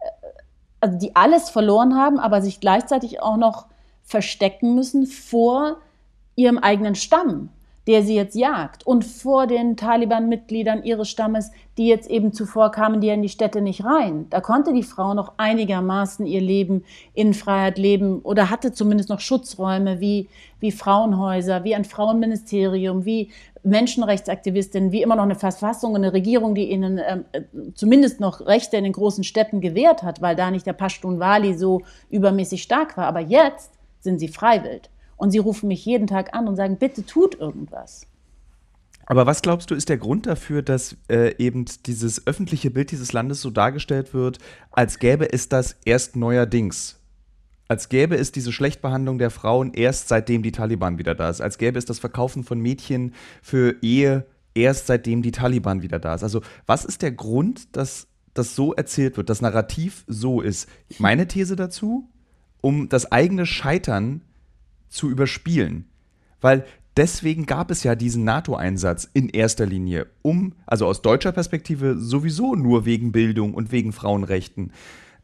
[0.00, 0.26] äh,
[0.80, 3.66] also die alles verloren haben, aber sich gleichzeitig auch noch
[4.04, 5.78] verstecken müssen vor
[6.36, 7.50] ihrem eigenen Stamm
[7.88, 13.00] der sie jetzt jagt und vor den Taliban-Mitgliedern ihres Stammes, die jetzt eben zuvor kamen,
[13.00, 14.26] die ja in die Städte nicht rein.
[14.28, 19.20] Da konnte die Frau noch einigermaßen ihr Leben in Freiheit leben oder hatte zumindest noch
[19.20, 20.28] Schutzräume wie,
[20.60, 23.30] wie Frauenhäuser, wie ein Frauenministerium, wie
[23.62, 27.40] Menschenrechtsaktivistinnen, wie immer noch eine Verfassung, eine Regierung, die ihnen ähm, äh,
[27.74, 31.54] zumindest noch Rechte in den großen Städten gewährt hat, weil da nicht der Pashtun Wali
[31.54, 33.06] so übermäßig stark war.
[33.06, 34.90] Aber jetzt sind sie freiwillig.
[35.18, 38.06] Und sie rufen mich jeden Tag an und sagen, bitte tut irgendwas.
[39.04, 43.12] Aber was glaubst du, ist der Grund dafür, dass äh, eben dieses öffentliche Bild dieses
[43.12, 44.38] Landes so dargestellt wird,
[44.70, 47.00] als gäbe es das erst neuerdings?
[47.68, 51.40] Als gäbe es diese Schlechtbehandlung der Frauen erst seitdem die Taliban wieder da ist.
[51.40, 56.14] Als gäbe es das Verkaufen von Mädchen für Ehe erst seitdem die Taliban wieder da
[56.14, 56.22] ist.
[56.22, 60.68] Also was ist der Grund, dass das so erzählt wird, das Narrativ so ist?
[60.98, 62.10] Meine These dazu,
[62.60, 64.22] um das eigene Scheitern
[64.88, 65.86] zu überspielen.
[66.40, 66.64] Weil
[66.96, 72.54] deswegen gab es ja diesen NATO-Einsatz in erster Linie, um, also aus deutscher Perspektive sowieso
[72.54, 74.72] nur wegen Bildung und wegen Frauenrechten.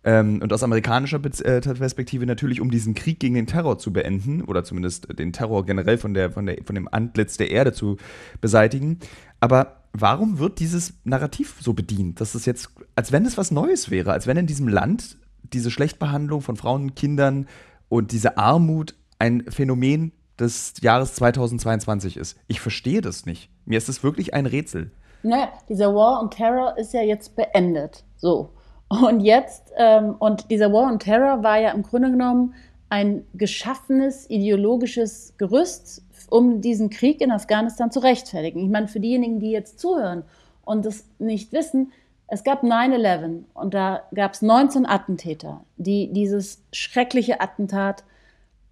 [0.05, 4.42] Ähm, und aus amerikanischer äh, Perspektive natürlich, um diesen Krieg gegen den Terror zu beenden
[4.42, 7.96] oder zumindest den Terror generell von, der, von, der, von dem Antlitz der Erde zu
[8.40, 8.98] beseitigen.
[9.40, 12.20] Aber warum wird dieses Narrativ so bedient?
[12.20, 15.70] dass es jetzt, als wenn es was Neues wäre, als wenn in diesem Land diese
[15.70, 17.46] Schlechtbehandlung von Frauen und Kindern
[17.88, 22.38] und diese Armut ein Phänomen des Jahres 2022 ist.
[22.48, 23.50] Ich verstehe das nicht.
[23.64, 24.90] Mir ist es wirklich ein Rätsel.
[25.22, 28.05] Naja, dieser War on Terror ist ja jetzt beendet.
[28.16, 28.50] So.
[28.88, 32.55] Und jetzt, ähm, und dieser War on Terror war ja im Grunde genommen
[32.90, 38.61] ein geschaffenes ideologisches Gerüst, um diesen Krieg in Afghanistan zu rechtfertigen.
[38.61, 40.24] Ich meine, für diejenigen, die jetzt zuhören
[40.64, 41.92] und das nicht wissen,
[42.27, 48.05] Es gab 9-11 und da gab es 19 Attentäter, die dieses schreckliche Attentat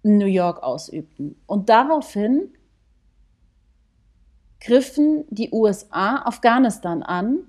[0.03, 1.35] in New York ausübten.
[1.47, 2.53] Und daraufhin
[4.59, 7.47] griffen die USA Afghanistan an,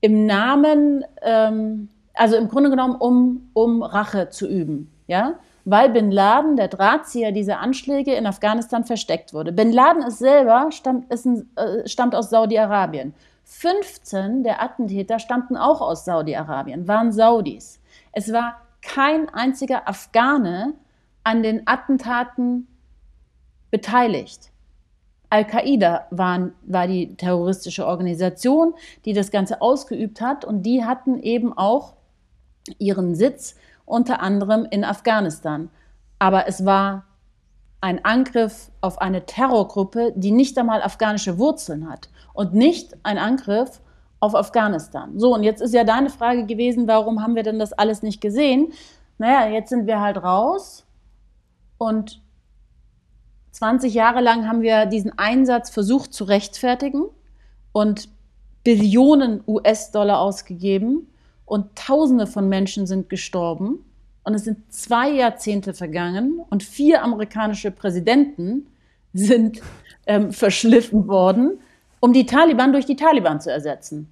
[0.00, 4.90] im Namen, ähm, also im Grunde genommen, um, um Rache zu üben.
[5.06, 5.34] Ja?
[5.64, 9.52] Weil Bin Laden, der Drahtzieher dieser Anschläge in Afghanistan, versteckt wurde.
[9.52, 13.14] Bin Laden ist selber stammt, ist ein, äh, stammt aus Saudi-Arabien.
[13.44, 17.80] 15 der Attentäter stammten auch aus Saudi-Arabien, waren Saudis.
[18.12, 20.74] Es war kein einziger Afghane
[21.24, 22.66] an den Attentaten
[23.70, 24.50] beteiligt.
[25.30, 31.94] Al-Qaida war die terroristische Organisation, die das Ganze ausgeübt hat und die hatten eben auch
[32.78, 35.70] ihren Sitz unter anderem in Afghanistan.
[36.18, 37.04] Aber es war
[37.80, 43.80] ein Angriff auf eine Terrorgruppe, die nicht einmal afghanische Wurzeln hat und nicht ein Angriff
[44.20, 45.18] auf Afghanistan.
[45.18, 48.20] So, und jetzt ist ja deine Frage gewesen, warum haben wir denn das alles nicht
[48.20, 48.72] gesehen?
[49.18, 50.86] Naja, jetzt sind wir halt raus
[51.78, 52.22] und
[53.52, 57.06] 20 Jahre lang haben wir diesen Einsatz versucht zu rechtfertigen
[57.72, 58.08] und
[58.62, 61.08] Billionen US-Dollar ausgegeben
[61.46, 63.84] und Tausende von Menschen sind gestorben.
[64.22, 68.66] Und es sind zwei Jahrzehnte vergangen und vier amerikanische Präsidenten
[69.12, 69.60] sind
[70.06, 71.58] ähm, verschliffen worden,
[72.00, 74.10] um die Taliban durch die Taliban zu ersetzen.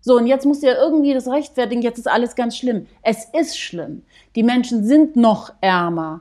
[0.00, 2.86] So, und jetzt muss ja irgendwie das rechtfertigen, jetzt ist alles ganz schlimm.
[3.02, 4.02] Es ist schlimm.
[4.36, 6.20] Die Menschen sind noch ärmer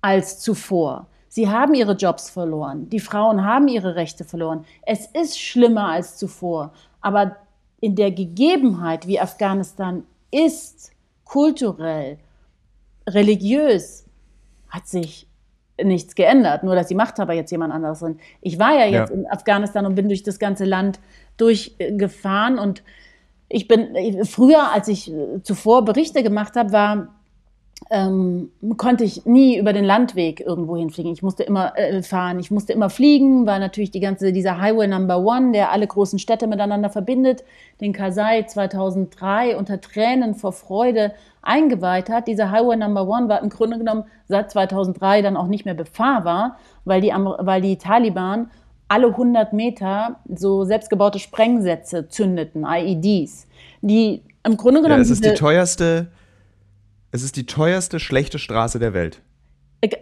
[0.00, 1.06] als zuvor.
[1.28, 2.90] Sie haben ihre Jobs verloren.
[2.90, 4.64] Die Frauen haben ihre Rechte verloren.
[4.82, 6.72] Es ist schlimmer als zuvor.
[7.00, 7.36] Aber
[7.80, 10.90] in der Gegebenheit, wie Afghanistan ist,
[11.24, 12.18] kulturell,
[13.08, 14.06] religiös,
[14.68, 15.28] hat sich
[15.84, 16.62] nichts geändert.
[16.62, 18.20] Nur, dass die Machthaber jetzt jemand anderes sind.
[18.40, 19.16] Ich war ja jetzt ja.
[19.16, 21.00] in Afghanistan und bin durch das ganze Land
[21.36, 22.82] durchgefahren und
[23.52, 25.12] ich bin früher, als ich
[25.42, 27.19] zuvor Berichte gemacht habe, war
[27.88, 31.12] ähm, konnte ich nie über den Landweg irgendwo hinfliegen.
[31.12, 34.86] Ich musste immer äh, fahren, ich musste immer fliegen, weil natürlich die ganze, dieser Highway
[34.86, 37.42] Number One, der alle großen Städte miteinander verbindet,
[37.80, 41.12] den Kasai 2003 unter Tränen vor Freude
[41.42, 42.28] eingeweiht hat.
[42.28, 46.58] Dieser Highway Number One war im Grunde genommen seit 2003 dann auch nicht mehr befahrbar,
[46.84, 48.50] weil die, weil die Taliban
[48.86, 53.46] alle 100 Meter so selbstgebaute Sprengsätze zündeten, IEDs,
[53.82, 55.00] die im Grunde genommen.
[55.00, 56.08] Ja, es ist die teuerste
[57.12, 59.22] es ist die teuerste schlechte Straße der Welt.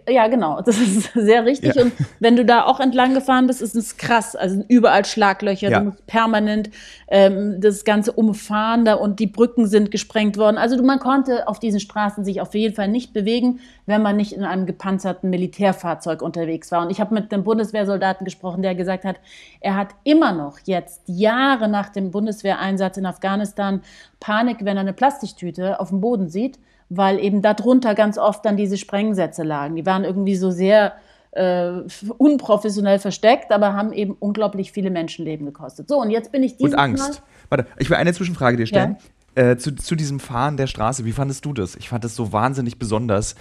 [0.09, 1.75] Ja, genau, das ist sehr richtig.
[1.75, 1.83] Ja.
[1.83, 4.35] Und wenn du da auch entlang gefahren bist, ist es krass.
[4.35, 5.79] Also überall Schlaglöcher, ja.
[5.79, 6.69] du musst permanent
[7.07, 10.57] ähm, das Ganze umfahren da und die Brücken sind gesprengt worden.
[10.57, 14.33] Also man konnte auf diesen Straßen sich auf jeden Fall nicht bewegen, wenn man nicht
[14.33, 16.81] in einem gepanzerten Militärfahrzeug unterwegs war.
[16.81, 19.15] Und ich habe mit einem Bundeswehrsoldaten gesprochen, der gesagt hat,
[19.61, 23.81] er hat immer noch jetzt, Jahre nach dem Bundeswehreinsatz in Afghanistan,
[24.19, 28.57] Panik, wenn er eine Plastiktüte auf dem Boden sieht weil eben darunter ganz oft dann
[28.57, 29.75] diese Sprengsätze lagen.
[29.75, 30.93] Die waren irgendwie so sehr
[31.31, 31.81] äh,
[32.17, 35.87] unprofessionell versteckt, aber haben eben unglaublich viele Menschenleben gekostet.
[35.87, 37.21] So, und jetzt bin ich Und Angst.
[37.49, 38.97] Mal Warte, ich will eine Zwischenfrage dir stellen.
[39.35, 39.51] Ja?
[39.51, 41.75] Äh, zu, zu diesem Fahren der Straße, wie fandest du das?
[41.75, 43.35] Ich fand es so wahnsinnig besonders,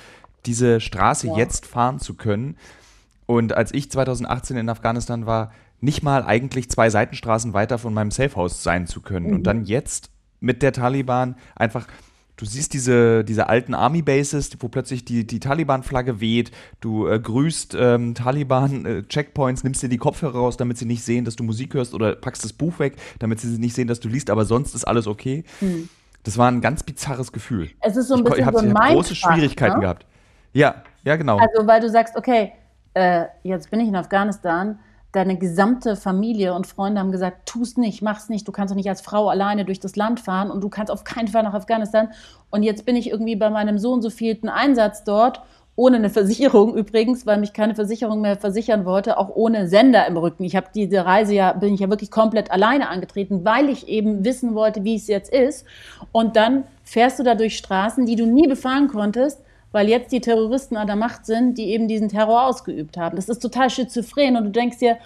[0.47, 1.37] diese Straße ja.
[1.37, 2.57] jetzt fahren zu können.
[3.27, 8.11] Und als ich 2018 in Afghanistan war, nicht mal eigentlich zwei Seitenstraßen weiter von meinem
[8.11, 9.29] Safehouse sein zu können.
[9.29, 9.35] Mhm.
[9.35, 11.87] Und dann jetzt mit der Taliban einfach
[12.39, 17.77] du siehst diese, diese alten Army-Bases, wo plötzlich die, die Taliban-Flagge weht, du äh, grüßt
[17.79, 21.75] ähm, Taliban-Checkpoints, äh, nimmst dir die Kopfhörer raus, damit sie nicht sehen, dass du Musik
[21.75, 24.75] hörst oder packst das Buch weg, damit sie nicht sehen, dass du liest, aber sonst
[24.75, 25.45] ist alles okay.
[25.59, 25.89] Hm.
[26.23, 27.71] Das war ein ganz bizarres Gefühl.
[27.81, 29.81] Es ist so ein ich, bisschen ich hab, so ein Ich große Schwierigkeiten ne?
[29.83, 30.07] gehabt.
[30.53, 31.39] Ja, ja, genau.
[31.39, 32.53] Also, weil du sagst, okay,
[32.95, 34.79] äh, jetzt bin ich in Afghanistan,
[35.13, 38.77] deine gesamte Familie und Freunde haben gesagt, tu es nicht, mach's nicht, du kannst doch
[38.77, 41.55] nicht als Frau alleine durch das Land fahren und du kannst auf keinen Fall nach
[41.55, 42.11] Afghanistan.
[42.51, 45.41] Und jetzt bin ich irgendwie bei meinem so und so vielten Einsatz dort,
[45.77, 50.17] ohne eine Versicherung übrigens, weil mich keine Versicherung mehr versichern wollte, auch ohne Sender im
[50.17, 50.45] Rücken.
[50.45, 54.25] Ich habe diese Reise ja, bin ich ja wirklich komplett alleine angetreten, weil ich eben
[54.25, 55.65] wissen wollte, wie es jetzt ist.
[56.13, 59.41] Und dann fährst du da durch Straßen, die du nie befahren konntest
[59.73, 63.17] weil jetzt die Terroristen an der Macht sind, die eben diesen Terror ausgeübt haben.
[63.17, 64.99] Das ist total schizophren und du denkst dir,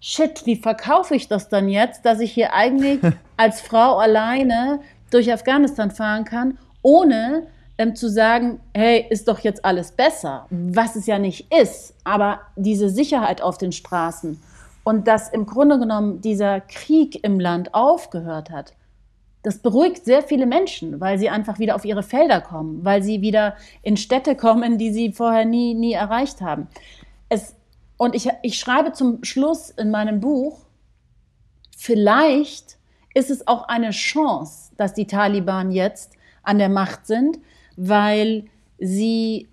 [0.00, 3.00] shit, wie verkaufe ich das dann jetzt, dass ich hier eigentlich
[3.36, 4.80] als Frau alleine
[5.10, 7.46] durch Afghanistan fahren kann, ohne
[7.78, 12.40] ähm, zu sagen, hey, ist doch jetzt alles besser, was es ja nicht ist, aber
[12.56, 14.40] diese Sicherheit auf den Straßen
[14.84, 18.72] und dass im Grunde genommen dieser Krieg im Land aufgehört hat
[19.42, 23.22] das beruhigt sehr viele Menschen, weil sie einfach wieder auf ihre Felder kommen, weil sie
[23.22, 26.68] wieder in Städte kommen, die sie vorher nie, nie erreicht haben.
[27.28, 27.56] Es,
[27.96, 30.60] und ich, ich schreibe zum Schluss in meinem Buch,
[31.76, 32.76] vielleicht
[33.14, 36.12] ist es auch eine Chance, dass die Taliban jetzt
[36.42, 37.38] an der Macht sind,
[37.76, 38.44] weil
[38.78, 39.48] sie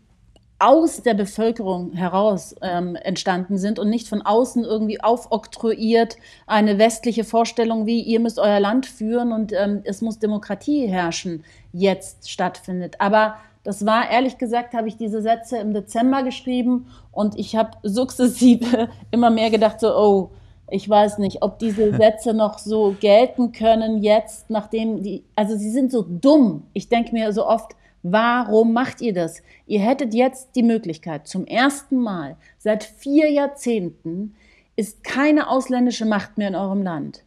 [0.60, 7.24] aus der Bevölkerung heraus ähm, entstanden sind und nicht von außen irgendwie aufoktroyiert eine westliche
[7.24, 11.44] Vorstellung wie ihr müsst euer Land führen und ähm, es muss Demokratie herrschen,
[11.74, 12.96] jetzt stattfindet.
[13.00, 17.72] Aber das war, ehrlich gesagt, habe ich diese Sätze im Dezember geschrieben und ich habe
[17.84, 20.30] sukzessive immer mehr gedacht, so, oh,
[20.70, 25.70] ich weiß nicht, ob diese Sätze noch so gelten können jetzt, nachdem die, also sie
[25.70, 26.64] sind so dumm.
[26.74, 27.76] Ich denke mir so oft,
[28.10, 29.42] Warum macht ihr das?
[29.66, 34.36] Ihr hättet jetzt die Möglichkeit, zum ersten Mal seit vier Jahrzehnten
[34.78, 37.24] ist keine ausländische Macht mehr in eurem Land.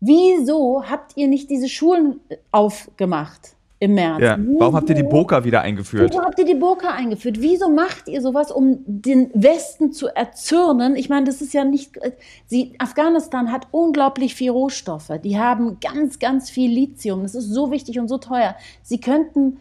[0.00, 3.54] Wieso habt ihr nicht diese Schulen aufgemacht?
[3.80, 4.20] Im März.
[4.20, 4.38] Ja.
[4.58, 6.10] Warum habt ihr die Burka wieder eingeführt?
[6.10, 7.40] Wieso habt ihr die Burka eingeführt?
[7.40, 10.96] Wieso macht ihr sowas, um den Westen zu erzürnen?
[10.96, 11.98] Ich meine, das ist ja nicht.
[12.46, 15.10] Sie, Afghanistan hat unglaublich viel Rohstoffe.
[15.24, 17.22] Die haben ganz, ganz viel Lithium.
[17.22, 18.54] Das ist so wichtig und so teuer.
[18.82, 19.58] Sie könnten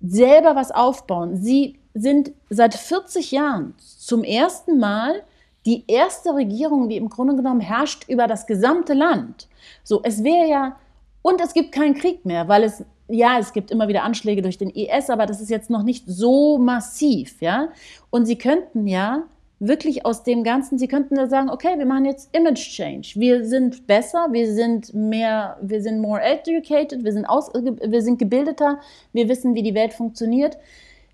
[0.00, 1.36] selber was aufbauen.
[1.36, 5.22] Sie sind seit 40 Jahren zum ersten Mal
[5.66, 9.48] die erste Regierung, die im Grunde genommen herrscht über das gesamte Land.
[9.82, 10.76] So, es wäre ja
[11.22, 14.58] und es gibt keinen Krieg mehr, weil es ja, es gibt immer wieder Anschläge durch
[14.58, 17.68] den IS, aber das ist jetzt noch nicht so massiv, ja.
[18.10, 19.24] Und sie könnten ja
[19.58, 23.12] wirklich aus dem Ganzen, sie könnten ja sagen, okay, wir machen jetzt Image Change.
[23.14, 28.18] Wir sind besser, wir sind mehr, wir sind more educated, wir sind, aus, wir sind
[28.18, 28.80] gebildeter,
[29.12, 30.58] wir wissen, wie die Welt funktioniert.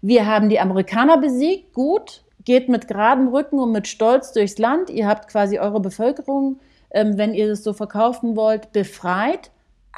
[0.01, 4.89] Wir haben die Amerikaner besiegt, gut, geht mit geradem Rücken und mit Stolz durchs Land.
[4.89, 6.59] Ihr habt quasi eure Bevölkerung,
[6.91, 9.51] ähm, wenn ihr das so verkaufen wollt, befreit.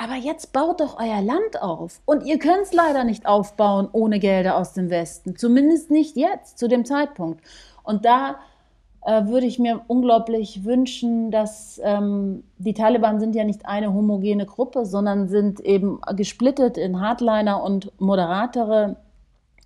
[0.03, 2.01] Aber jetzt baut doch euer Land auf.
[2.07, 5.37] Und ihr könnt es leider nicht aufbauen ohne Gelder aus dem Westen.
[5.37, 7.45] Zumindest nicht jetzt, zu dem Zeitpunkt.
[7.83, 8.37] Und da
[9.05, 14.47] äh, würde ich mir unglaublich wünschen, dass ähm, die Taliban sind ja nicht eine homogene
[14.47, 18.97] Gruppe, sondern sind eben gesplittet in Hardliner und moderatere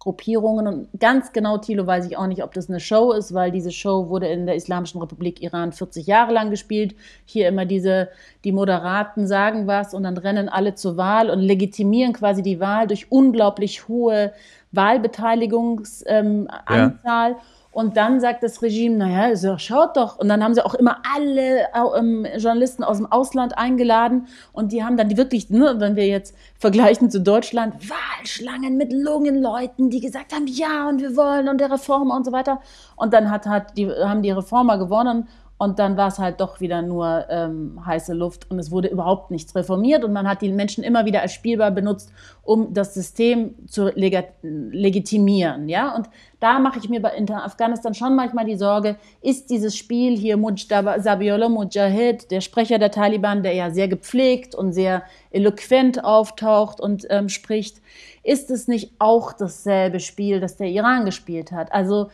[0.05, 0.66] Gruppierungen.
[0.68, 3.72] Und ganz genau, Thilo, weiß ich auch nicht, ob das eine Show ist, weil diese
[3.72, 6.94] Show wurde in der Islamischen Republik Iran 40 Jahre lang gespielt.
[7.24, 8.11] Hier immer diese,
[8.44, 12.86] die Moderaten sagen was und dann rennen alle zur Wahl und legitimieren quasi die Wahl
[12.86, 14.34] durch unglaublich hohe
[14.72, 16.48] Wahlbeteiligungsanzahl.
[16.68, 17.36] Ähm, ja.
[17.74, 20.16] Und dann sagt das Regime, naja, also schaut doch.
[20.16, 21.66] Und dann haben sie auch immer alle
[21.98, 24.28] ähm, Journalisten aus dem Ausland eingeladen.
[24.52, 29.90] Und die haben dann wirklich, ne, wenn wir jetzt vergleichen zu Deutschland, Wahlschlangen mit Lungenleuten,
[29.90, 32.60] die gesagt haben, ja, und wir wollen und der Reformer und so weiter.
[32.94, 35.26] Und dann hat, hat die, haben die Reformer gewonnen
[35.57, 39.30] und dann war es halt doch wieder nur ähm, heiße Luft und es wurde überhaupt
[39.30, 43.55] nichts reformiert und man hat die Menschen immer wieder als Spielbar benutzt, um das System
[43.68, 45.68] zu leg legitimieren.
[45.68, 45.94] Ja?
[45.94, 46.09] Und
[46.40, 50.98] da mache ich mir bei Afghanistan schon manchmal die Sorge, ist dieses Spiel hier Mujtaba
[50.98, 57.07] Sabiullah Mujahid, der Sprecher der Taliban, der ja sehr gepflegt und sehr eloquent auftaucht und
[57.11, 57.80] ähm, spricht,
[58.24, 61.72] ist es nicht auch dasselbe Spiel, das der Iran gespielt hat?
[61.72, 62.09] Also,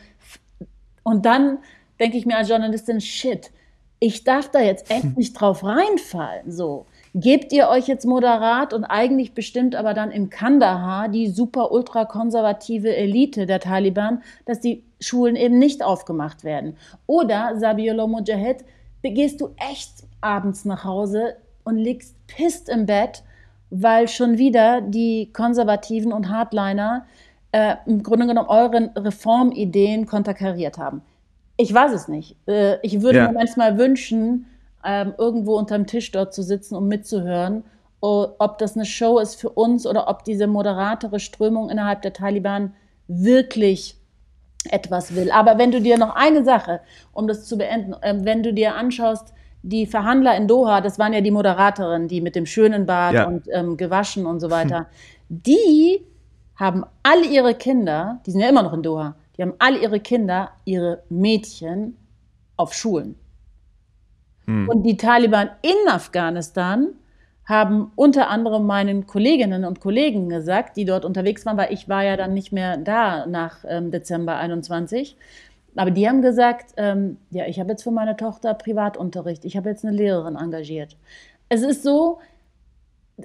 [1.03, 1.57] und dann
[2.01, 3.51] denke ich mir als Journalistin, shit,
[3.99, 6.51] ich darf da jetzt echt nicht drauf reinfallen.
[6.51, 11.71] So, gebt ihr euch jetzt moderat und eigentlich bestimmt aber dann in Kandahar die super
[11.71, 16.75] ultrakonservative Elite der Taliban, dass die Schulen eben nicht aufgemacht werden.
[17.05, 18.65] Oder, Sabiullah Mujahid,
[19.03, 23.23] gehst du echt abends nach Hause und liegst pisst im Bett,
[23.69, 27.05] weil schon wieder die Konservativen und Hardliner
[27.51, 31.01] äh, im Grunde genommen euren Reformideen konterkariert haben.
[31.57, 32.35] Ich weiß es nicht.
[32.47, 33.27] Äh, ich würde ja.
[33.27, 34.47] mir manchmal wünschen,
[34.83, 37.63] ähm, irgendwo unterm Tisch dort zu sitzen, um mitzuhören,
[38.01, 42.73] ob das eine Show ist für uns oder ob diese moderatere Strömung innerhalb der Taliban
[43.07, 43.95] wirklich
[44.69, 45.31] etwas will.
[45.31, 46.81] Aber wenn du dir noch eine Sache,
[47.13, 49.33] um das zu beenden, ähm, wenn du dir anschaust,
[49.63, 53.27] die Verhandler in Doha, das waren ja die Moderatorinnen, die mit dem schönen Bad ja.
[53.27, 54.87] und ähm, gewaschen und so weiter,
[55.29, 56.05] die
[56.55, 59.99] haben alle ihre Kinder, die sind ja immer noch in Doha, die haben alle ihre
[59.99, 61.97] Kinder, ihre Mädchen
[62.57, 63.15] auf Schulen.
[64.45, 64.69] Hm.
[64.69, 66.89] Und die Taliban in Afghanistan
[67.45, 72.03] haben unter anderem meinen Kolleginnen und Kollegen gesagt, die dort unterwegs waren, weil ich war
[72.03, 75.17] ja dann nicht mehr da nach ähm, Dezember 21.
[75.75, 79.69] Aber die haben gesagt, ähm, ja, ich habe jetzt für meine Tochter Privatunterricht, ich habe
[79.69, 80.97] jetzt eine Lehrerin engagiert.
[81.49, 82.19] Es ist so,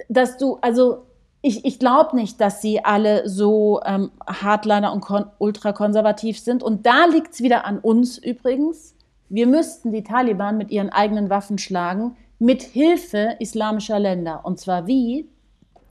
[0.09, 1.05] dass du, also
[1.47, 5.05] ich, ich glaube nicht, dass sie alle so ähm, Hardliner und
[5.39, 6.61] ultrakonservativ sind.
[6.61, 8.95] Und da liegt es wieder an uns übrigens.
[9.29, 14.41] Wir müssten die Taliban mit ihren eigenen Waffen schlagen, mit Hilfe islamischer Länder.
[14.43, 15.29] Und zwar wie?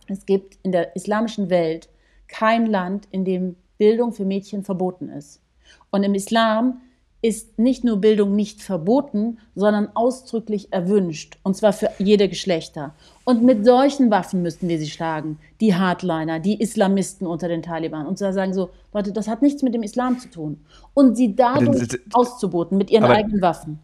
[0.09, 1.89] Es gibt in der islamischen Welt
[2.29, 5.41] kein Land, in dem Bildung für Mädchen verboten ist.
[5.91, 6.81] Und im Islam
[7.27, 11.39] ist nicht nur Bildung nicht verboten, sondern ausdrücklich erwünscht.
[11.43, 12.95] Und zwar für jede Geschlechter.
[13.25, 15.39] Und mit solchen Waffen müssten wir sie schlagen.
[15.61, 18.07] Die Hardliner, die Islamisten unter den Taliban.
[18.07, 20.61] Und zu sagen so, Leute, das hat nichts mit dem Islam zu tun.
[20.95, 23.81] Und sie dadurch auszuboten mit ihren eigenen Waffen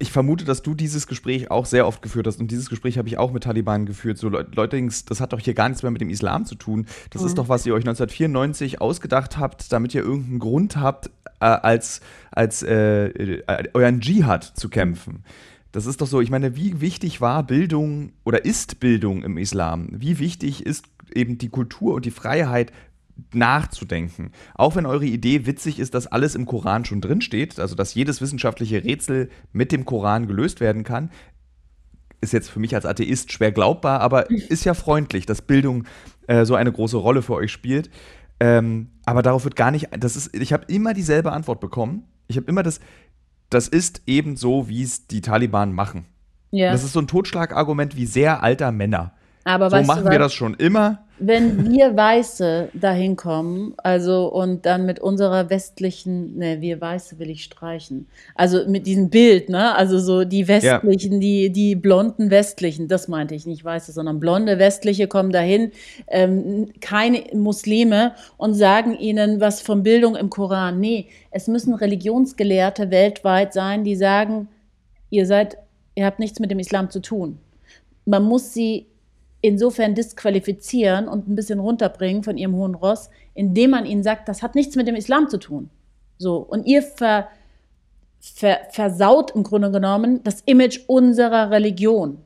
[0.00, 2.40] ich vermute, dass du dieses Gespräch auch sehr oft geführt hast.
[2.40, 4.16] Und dieses Gespräch habe ich auch mit Taliban geführt.
[4.16, 6.86] So, Leute, das hat doch hier gar nichts mehr mit dem Islam zu tun.
[7.10, 7.28] Das mhm.
[7.28, 12.00] ist doch, was ihr euch 1994 ausgedacht habt, damit ihr irgendeinen Grund habt, äh, als,
[12.30, 15.22] als äh, äh, euren Dschihad zu kämpfen.
[15.72, 19.88] Das ist doch so, ich meine, wie wichtig war Bildung oder ist Bildung im Islam?
[19.92, 22.72] Wie wichtig ist eben die Kultur und die Freiheit
[23.32, 24.32] nachzudenken.
[24.54, 28.20] Auch wenn eure Idee witzig ist, dass alles im Koran schon drinsteht, also dass jedes
[28.20, 31.10] wissenschaftliche Rätsel mit dem Koran gelöst werden kann,
[32.20, 35.84] ist jetzt für mich als Atheist schwer glaubbar, aber ist ja freundlich, dass Bildung
[36.26, 37.90] äh, so eine große Rolle für euch spielt.
[38.40, 42.04] Ähm, aber darauf wird gar nicht, das ist, ich habe immer dieselbe Antwort bekommen.
[42.26, 42.80] Ich habe immer das,
[43.50, 46.06] das ist eben so, wie es die Taliban machen.
[46.50, 46.72] Ja.
[46.72, 49.12] Das ist so ein Totschlagargument wie sehr alter Männer.
[49.44, 54.86] Aber so machen wir das schon immer wenn wir Weiße dahin kommen, also und dann
[54.86, 59.98] mit unserer westlichen, ne, wir Weiße will ich streichen, also mit diesem Bild, ne, also
[59.98, 61.18] so die westlichen, ja.
[61.18, 65.72] die, die blonden westlichen, das meinte ich nicht Weiße, sondern blonde westliche kommen dahin,
[66.08, 70.80] ähm, keine Muslime und sagen ihnen was von Bildung im Koran.
[70.80, 74.48] Nee, es müssen Religionsgelehrte weltweit sein, die sagen,
[75.10, 75.58] ihr seid,
[75.94, 77.38] ihr habt nichts mit dem Islam zu tun.
[78.06, 78.86] Man muss sie
[79.40, 84.42] insofern disqualifizieren und ein bisschen runterbringen von ihrem hohen Ross, indem man ihnen sagt, das
[84.42, 85.70] hat nichts mit dem Islam zu tun.
[86.18, 87.28] So, und ihr ver,
[88.20, 92.18] ver, versaut im Grunde genommen das Image unserer Religion.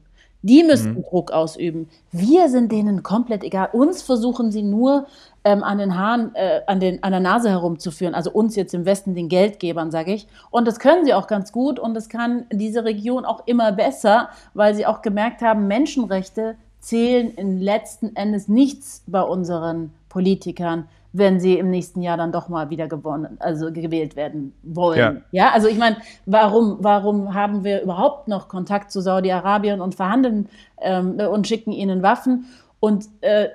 [0.42, 1.04] Die müssten mhm.
[1.04, 1.88] Druck ausüben.
[2.12, 3.70] Wir sind denen komplett egal.
[3.72, 5.06] Uns versuchen sie nur
[5.42, 8.14] ähm, an den Haaren, äh, an, den, an der Nase herumzuführen.
[8.14, 10.26] Also uns jetzt im Westen, den Geldgebern, sage ich.
[10.50, 11.78] Und das können sie auch ganz gut.
[11.78, 17.30] Und das kann diese Region auch immer besser, weil sie auch gemerkt haben, Menschenrechte zählen
[17.30, 22.68] in letzten Endes nichts bei unseren Politikern, wenn sie im nächsten Jahr dann doch mal
[22.68, 24.98] wieder gewonnen, also gewählt werden wollen.
[24.98, 29.94] Ja, ja also ich meine, warum, warum haben wir überhaupt noch Kontakt zu Saudi-Arabien und
[29.94, 30.48] verhandeln
[30.82, 32.46] ähm, und schicken ihnen Waffen
[32.80, 33.48] und äh,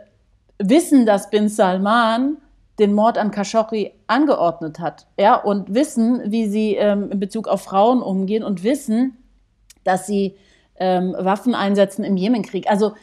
[0.57, 2.37] wissen, dass Bin Salman
[2.79, 7.61] den Mord an Khashoggi angeordnet hat, ja, und wissen, wie sie ähm, in Bezug auf
[7.61, 9.17] Frauen umgehen und wissen,
[9.83, 10.35] dass sie
[10.79, 12.69] ähm, Waffen einsetzen im Jemenkrieg.
[12.69, 12.93] Also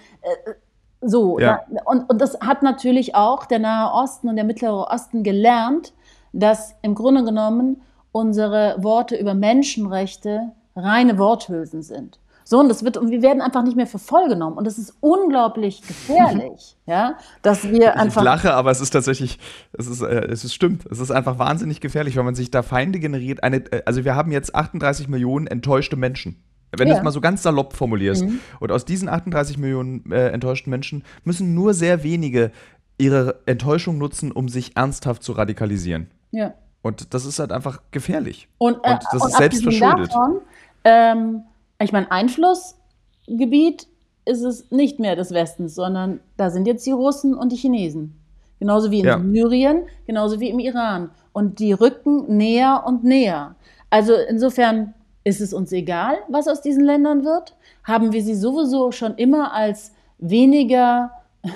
[1.01, 1.61] so, ja.
[1.71, 5.93] da, und, und das hat natürlich auch der Nahe Osten und der Mittlere Osten gelernt,
[6.33, 12.19] dass im Grunde genommen unsere Worte über Menschenrechte reine Worthülsen sind.
[12.49, 14.57] So, und das wird, und wir werden einfach nicht mehr für voll genommen.
[14.57, 18.21] Und das ist unglaublich gefährlich, ja, dass wir einfach.
[18.21, 19.41] Ich lache, aber es ist tatsächlich,
[19.73, 20.87] es ist, äh, es ist stimmt.
[20.87, 23.43] Es ist einfach wahnsinnig gefährlich, wenn man sich da Feinde generiert.
[23.43, 26.41] Eine, äh, also wir haben jetzt 38 Millionen enttäuschte Menschen.
[26.73, 26.95] Wenn ja.
[26.95, 28.25] du es mal so ganz salopp formulierst.
[28.25, 28.41] Mhm.
[28.61, 32.51] Und aus diesen 38 Millionen äh, enttäuschten Menschen müssen nur sehr wenige
[32.99, 36.11] ihre Enttäuschung nutzen, um sich ernsthaft zu radikalisieren.
[36.31, 36.55] Ja.
[36.83, 38.49] Und das ist halt einfach gefährlich.
[38.59, 40.09] Und, äh, und das und ist selbst verschuldet.
[40.09, 40.41] Davon,
[40.85, 41.43] ähm,
[41.81, 43.89] ich meine, Einflussgebiet
[44.25, 48.19] ist es nicht mehr des Westens, sondern da sind jetzt die Russen und die Chinesen.
[48.59, 49.21] Genauso wie in ja.
[49.21, 51.11] Syrien, genauso wie im Iran.
[51.33, 53.55] Und die rücken näher und näher.
[53.91, 54.95] Also insofern
[55.27, 57.57] ist es uns egal, was aus diesen Ländern wird?
[57.83, 61.11] Haben wir sie sowieso schon immer als weniger,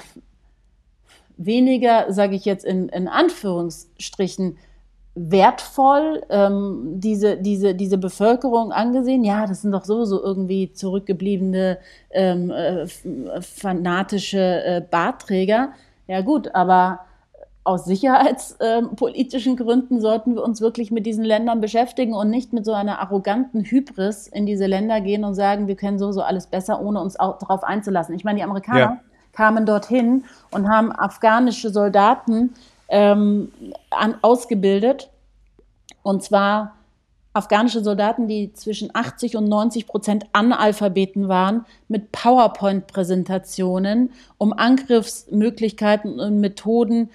[1.36, 4.58] weniger, sage ich jetzt in, in Anführungsstrichen,
[5.14, 9.22] wertvoll ähm, diese, diese, diese Bevölkerung angesehen?
[9.22, 11.78] Ja, das sind doch sowieso irgendwie zurückgebliebene
[12.10, 12.88] ähm, äh,
[13.40, 15.74] fanatische äh, Bartträger.
[16.08, 17.04] Ja gut, aber
[17.64, 22.72] aus sicherheitspolitischen Gründen sollten wir uns wirklich mit diesen Ländern beschäftigen und nicht mit so
[22.72, 26.80] einer arroganten Hybris in diese Länder gehen und sagen, wir können so, so alles besser,
[26.80, 28.14] ohne uns auch darauf einzulassen.
[28.14, 29.00] Ich meine, die Amerikaner ja.
[29.32, 32.54] kamen dorthin und haben afghanische Soldaten
[32.88, 33.52] ähm,
[33.90, 35.10] an, ausgebildet.
[36.02, 36.76] Und zwar
[37.32, 46.40] afghanische Soldaten, die zwischen 80 und 90 Prozent Analphabeten waren, mit PowerPoint-Präsentationen, um Angriffsmöglichkeiten und
[46.40, 47.10] Methoden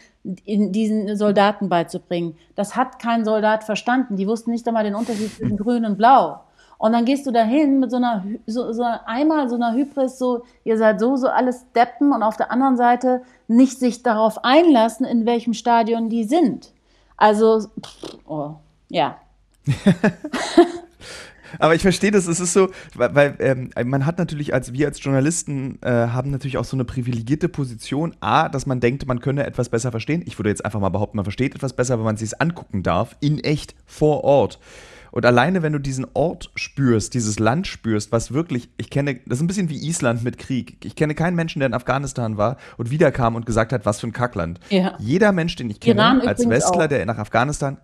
[0.46, 2.38] in diesen Soldaten beizubringen.
[2.56, 4.16] Das hat kein Soldat verstanden.
[4.16, 6.42] Die wussten nicht einmal den Unterschied zwischen Grün und Blau.
[6.78, 10.44] Und dann gehst du dahin mit so einer, so, so einmal so einer Hybris, so,
[10.64, 15.06] ihr seid so, so alles Deppen und auf der anderen Seite nicht sich darauf einlassen,
[15.06, 16.74] in welchem Stadion die sind.
[17.18, 18.56] Also, pff, oh,
[18.90, 19.18] ja.
[21.60, 25.02] Aber ich verstehe das, es ist so, weil, ähm, man hat natürlich als wir als
[25.02, 28.16] Journalisten äh, haben natürlich auch so eine privilegierte Position.
[28.20, 30.24] A, dass man denkt, man könne etwas besser verstehen.
[30.26, 32.84] Ich würde jetzt einfach mal behaupten, man versteht etwas besser, wenn man es sich angucken
[32.84, 34.60] darf, in echt, vor Ort.
[35.12, 39.38] Und alleine, wenn du diesen Ort spürst, dieses Land spürst, was wirklich, ich kenne, das
[39.38, 40.76] ist ein bisschen wie Island mit Krieg.
[40.84, 44.08] Ich kenne keinen Menschen, der in Afghanistan war und wiederkam und gesagt hat, was für
[44.08, 44.60] ein Kackland.
[44.70, 44.98] Ja.
[45.00, 46.88] Jeder Mensch, den ich kenne, Iran als Westler, auch.
[46.90, 47.78] der nach Afghanistan.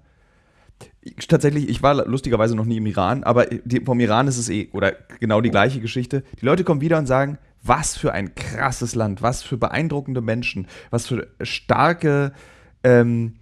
[1.02, 3.48] Ich- Tatsächlich, ich war lustigerweise noch nie im Iran, aber
[3.86, 6.24] vom Iran ist es eh, oder genau die gleiche Geschichte.
[6.42, 10.68] Die Leute kommen wieder und sagen, was für ein krasses Land, was für beeindruckende Menschen,
[10.90, 12.34] was für starke,
[12.84, 13.36] ähm,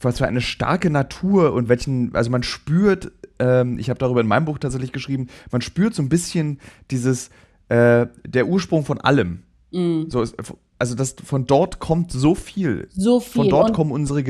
[0.00, 4.26] was für eine starke Natur und welchen, also man spürt, ähm, ich habe darüber in
[4.26, 6.58] meinem Buch tatsächlich geschrieben, man spürt so ein bisschen
[6.90, 7.28] dieses,
[7.68, 9.42] äh, der Ursprung von allem.
[10.08, 10.36] So ist,
[10.78, 12.88] also das, von dort kommt so viel.
[12.92, 13.42] So viel.
[13.42, 14.22] Von dort und, kommen unsere,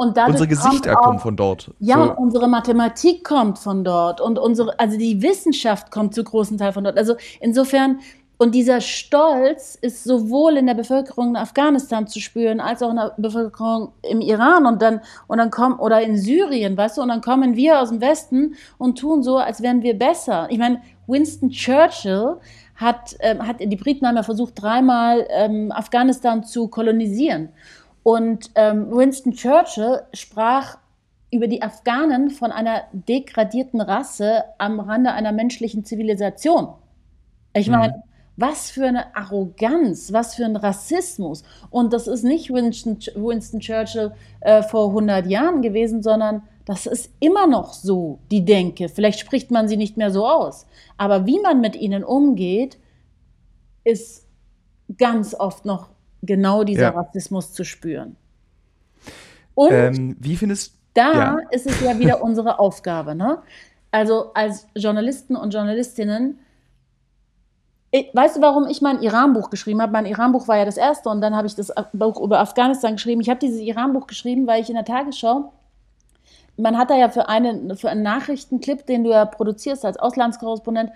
[0.00, 1.72] und dadurch unsere Gesichter auch- kommen von dort.
[1.78, 2.14] Ja, so.
[2.16, 6.84] unsere Mathematik kommt von dort und unsere, also die Wissenschaft kommt zu großen Teil von
[6.84, 6.96] dort.
[6.96, 7.98] Also insofern,
[8.38, 12.96] und dieser Stolz ist sowohl in der Bevölkerung in Afghanistan zu spüren, als auch in
[12.96, 17.08] der Bevölkerung im Iran und dann, und dann kommen, oder in Syrien, weißt du, und
[17.08, 20.46] dann kommen wir aus dem Westen und tun so, als wären wir besser.
[20.48, 22.36] Ich meine, Winston Churchill
[22.76, 27.50] hat, ähm, hat die Briten haben ja versucht, dreimal ähm, Afghanistan zu kolonisieren.
[28.02, 30.78] Und ähm, Winston Churchill sprach
[31.30, 36.68] über die Afghanen von einer degradierten Rasse am Rande einer menschlichen Zivilisation.
[37.52, 38.02] Ich meine,
[38.36, 41.42] was für eine Arroganz, was für ein Rassismus.
[41.68, 47.10] Und das ist nicht Winston, Winston Churchill äh, vor 100 Jahren gewesen, sondern das ist
[47.20, 48.88] immer noch so, die Denke.
[48.88, 50.66] Vielleicht spricht man sie nicht mehr so aus.
[50.96, 52.78] Aber wie man mit ihnen umgeht,
[53.84, 54.26] ist
[54.96, 55.90] ganz oft noch
[56.22, 56.90] genau dieser Ja.
[56.90, 58.16] Rassismus zu spüren.
[59.54, 61.36] Und Ähm, wie findest da ja.
[61.50, 63.14] ist es ja wieder unsere Aufgabe.
[63.14, 63.38] Ne?
[63.90, 66.38] Also als Journalisten und Journalistinnen,
[67.92, 69.92] ich, weißt du, warum ich mein Iran-Buch geschrieben habe?
[69.92, 73.20] Mein Iran-Buch war ja das erste und dann habe ich das Buch über Afghanistan geschrieben.
[73.20, 75.52] Ich habe dieses Iran-Buch geschrieben, weil ich in der Tagesschau,
[76.56, 80.90] man hat da ja für, eine, für einen Nachrichtenclip, den du ja produzierst als Auslandskorrespondent,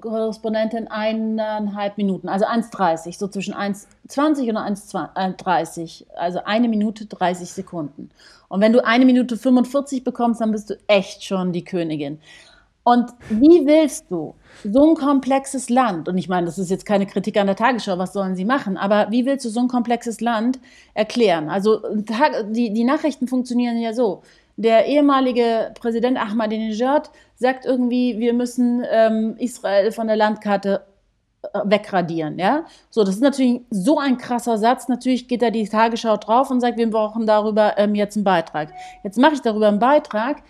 [0.00, 8.10] Korrespondentin eineinhalb Minuten, also 1,30, so zwischen 1,20 und 1,30, also eine Minute 30 Sekunden.
[8.48, 12.18] Und wenn du eine Minute 45 bekommst, dann bist du echt schon die Königin.
[12.84, 14.34] Und wie willst du
[14.64, 17.96] so ein komplexes Land, und ich meine, das ist jetzt keine Kritik an der Tagesschau,
[17.96, 20.58] was sollen sie machen, aber wie willst du so ein komplexes Land
[20.94, 21.48] erklären?
[21.48, 21.80] Also
[22.50, 24.22] die, die Nachrichten funktionieren ja so.
[24.56, 30.84] Der ehemalige Präsident Ahmadinejad sagt irgendwie, wir müssen ähm, Israel von der Landkarte
[31.42, 32.64] äh, wegradieren, ja.
[32.90, 34.88] So, das ist natürlich so ein krasser Satz.
[34.88, 38.72] Natürlich geht da die Tagesschau drauf und sagt, wir brauchen darüber ähm, jetzt einen Beitrag.
[39.02, 40.42] Jetzt mache ich darüber einen Beitrag.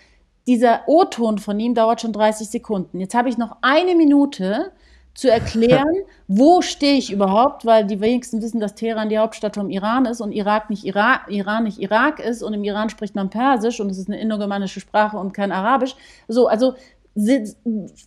[0.46, 2.98] Dieser O-Ton von ihm dauert schon 30 Sekunden.
[3.00, 4.72] Jetzt habe ich noch eine Minute
[5.14, 5.94] zu erklären,
[6.28, 10.20] wo stehe ich überhaupt, weil die wenigsten wissen, dass Teheran die Hauptstadt vom Iran ist
[10.20, 13.90] und Irak nicht Irak, Iran nicht Irak ist und im Iran spricht man Persisch und
[13.90, 15.94] es ist eine indogermanische Sprache und kein Arabisch.
[16.28, 16.74] So, also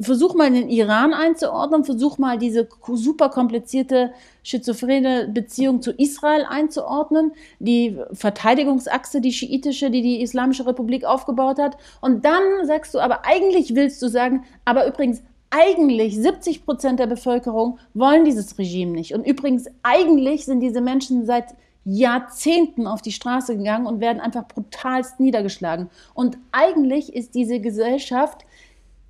[0.02, 7.34] versuch mal den Iran einzuordnen, versuch mal diese super komplizierte schizophrene Beziehung zu Israel einzuordnen,
[7.60, 11.78] die Verteidigungsachse, die schiitische, die die Islamische Republik aufgebaut hat.
[12.02, 17.08] Und dann sagst du, aber eigentlich willst du sagen, aber übrigens, eigentlich 70 Prozent der
[17.08, 19.14] Bevölkerung wollen dieses Regime nicht.
[19.14, 24.48] Und übrigens, eigentlich sind diese Menschen seit Jahrzehnten auf die Straße gegangen und werden einfach
[24.48, 25.90] brutalst niedergeschlagen.
[26.14, 28.46] Und eigentlich ist diese Gesellschaft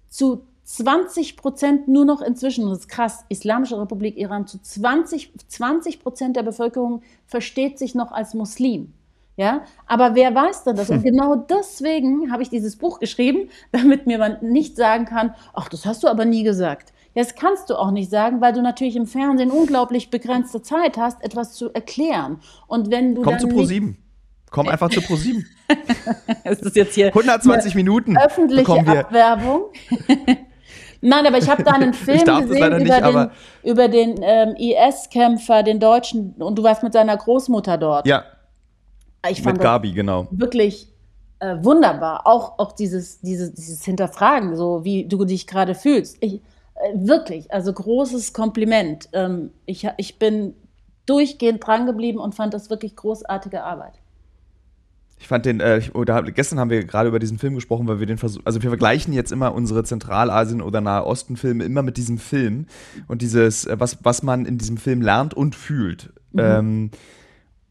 [0.10, 6.02] zu 20 Prozent nur noch inzwischen, das ist krass, Islamische Republik Iran, zu 20, 20
[6.02, 8.94] Prozent der Bevölkerung versteht sich noch als Muslim.
[9.38, 10.90] Ja, aber wer weiß denn das?
[10.90, 15.68] Und genau deswegen habe ich dieses Buch geschrieben, damit mir man nicht sagen kann, ach,
[15.68, 16.94] das hast du aber nie gesagt.
[17.14, 20.98] Ja, das kannst du auch nicht sagen, weil du natürlich im Fernsehen unglaublich begrenzte Zeit
[20.98, 22.40] hast, etwas zu erklären.
[22.68, 23.96] Und wenn du Komm dann zu Pro7.
[24.52, 25.44] Komm einfach zu Pro7.
[26.44, 29.00] es ist jetzt hier 120 Minuten öffentliche wir.
[29.02, 29.64] Abwerbung.
[31.02, 33.30] Nein, aber ich habe da einen Film das gesehen nicht, über den,
[33.64, 38.08] über den ähm, IS-Kämpfer, den Deutschen, und du warst mit seiner Großmutter dort.
[38.08, 38.24] Ja,
[39.30, 40.28] ich fand mit das Gabi, genau.
[40.32, 40.88] wirklich
[41.40, 42.26] äh, wunderbar.
[42.26, 46.18] Auch, auch dieses, dieses, dieses Hinterfragen, so wie du dich gerade fühlst.
[46.22, 46.40] Ich, äh,
[46.96, 49.10] wirklich, also großes Kompliment.
[49.14, 50.54] Ähm, ich, ich bin
[51.06, 53.94] durchgehend dran geblieben und fand das wirklich großartige Arbeit.
[55.18, 58.00] Ich fand den, äh, ich, oder, gestern haben wir gerade über diesen Film gesprochen, weil
[58.00, 61.98] wir den versuchen, also wir vergleichen jetzt immer unsere Zentralasien- oder Nahe Osten-Filme immer mit
[61.98, 62.68] diesem Film
[63.08, 66.12] und dieses, äh, was, was man in diesem Film lernt und fühlt.
[66.38, 66.92] Ähm,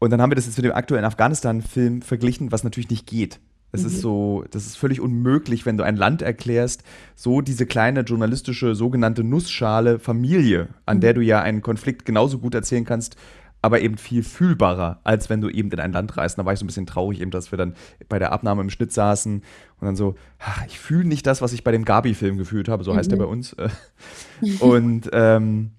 [0.05, 3.39] und dann haben wir das jetzt mit dem aktuellen Afghanistan-Film verglichen, was natürlich nicht geht.
[3.71, 6.83] Es ist so, das ist völlig unmöglich, wenn du ein Land erklärst,
[7.15, 12.55] so diese kleine journalistische sogenannte Nussschale Familie, an der du ja einen Konflikt genauso gut
[12.55, 13.17] erzählen kannst,
[13.61, 16.37] aber eben viel fühlbarer, als wenn du eben in ein Land reist.
[16.37, 17.73] Da war ich so ein bisschen traurig, eben, dass wir dann
[18.07, 19.41] bei der Abnahme im Schnitt saßen
[19.79, 22.83] und dann so, ach, ich fühle nicht das, was ich bei dem Gabi-Film gefühlt habe,
[22.83, 23.17] so heißt mhm.
[23.17, 23.55] der bei uns.
[24.59, 25.71] und ähm,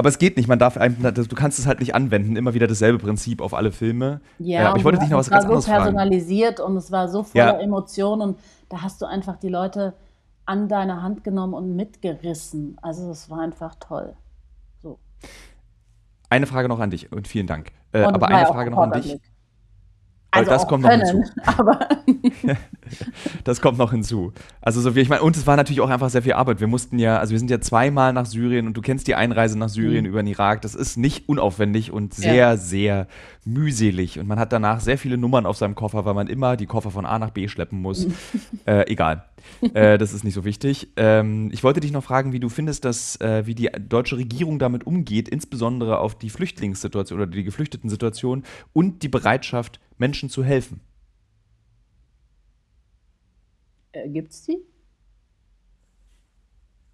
[0.00, 2.66] aber es geht nicht, man darf einem, du kannst es halt nicht anwenden, immer wieder
[2.66, 4.22] dasselbe Prinzip auf alle Filme.
[4.38, 5.76] Ja, ja aber ich wollte dich noch was ganz anderes fragen.
[5.76, 7.60] Es war so personalisiert und es war so voller ja.
[7.60, 8.38] Emotionen und
[8.70, 9.92] da hast du einfach die Leute
[10.46, 12.78] an deine Hand genommen und mitgerissen.
[12.80, 14.14] Also es war einfach toll.
[14.82, 14.98] So.
[16.30, 17.70] Eine Frage noch an dich und vielen Dank.
[17.92, 19.20] Äh, aber eine Frage noch an dich.
[20.30, 22.56] Also das kommt können, noch hinzu.
[23.44, 24.32] Das kommt noch hinzu.
[24.60, 26.60] Also so wie ich meine, und es war natürlich auch einfach sehr viel Arbeit.
[26.60, 29.58] Wir mussten ja, also wir sind ja zweimal nach Syrien und du kennst die Einreise
[29.58, 30.10] nach Syrien mhm.
[30.10, 30.62] über den Irak.
[30.62, 32.56] Das ist nicht unaufwendig und sehr, ja.
[32.56, 33.06] sehr
[33.44, 34.18] mühselig.
[34.18, 36.90] Und man hat danach sehr viele Nummern auf seinem Koffer, weil man immer die Koffer
[36.90, 38.06] von A nach B schleppen muss.
[38.66, 39.24] Äh, egal.
[39.74, 40.88] äh, das ist nicht so wichtig.
[40.96, 44.58] Ähm, ich wollte dich noch fragen, wie du findest, dass, äh, wie die deutsche Regierung
[44.58, 50.44] damit umgeht, insbesondere auf die Flüchtlingssituation oder die geflüchteten Situation und die Bereitschaft, Menschen zu
[50.44, 50.80] helfen.
[53.92, 54.58] Äh, gibt's die?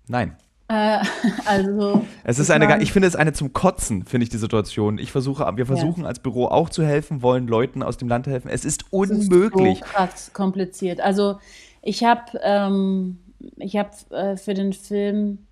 [0.09, 0.37] Nein.
[0.69, 0.99] Äh,
[1.47, 2.05] also.
[2.25, 4.99] Es ist eine, ich finde es eine zum Kotzen, finde ich die Situation.
[4.99, 6.09] Ich versuche, wir versuchen ja.
[6.09, 8.49] als Büro auch zu helfen, wollen Leuten aus dem Land helfen.
[8.49, 9.81] Es ist unmöglich.
[9.81, 11.01] Es ist so krass kompliziert.
[11.01, 11.39] Also
[11.83, 13.19] ich habe ähm,
[13.57, 15.47] ich habe äh, für den Film,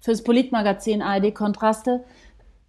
[0.00, 2.04] für das Politmagazin ARD Kontraste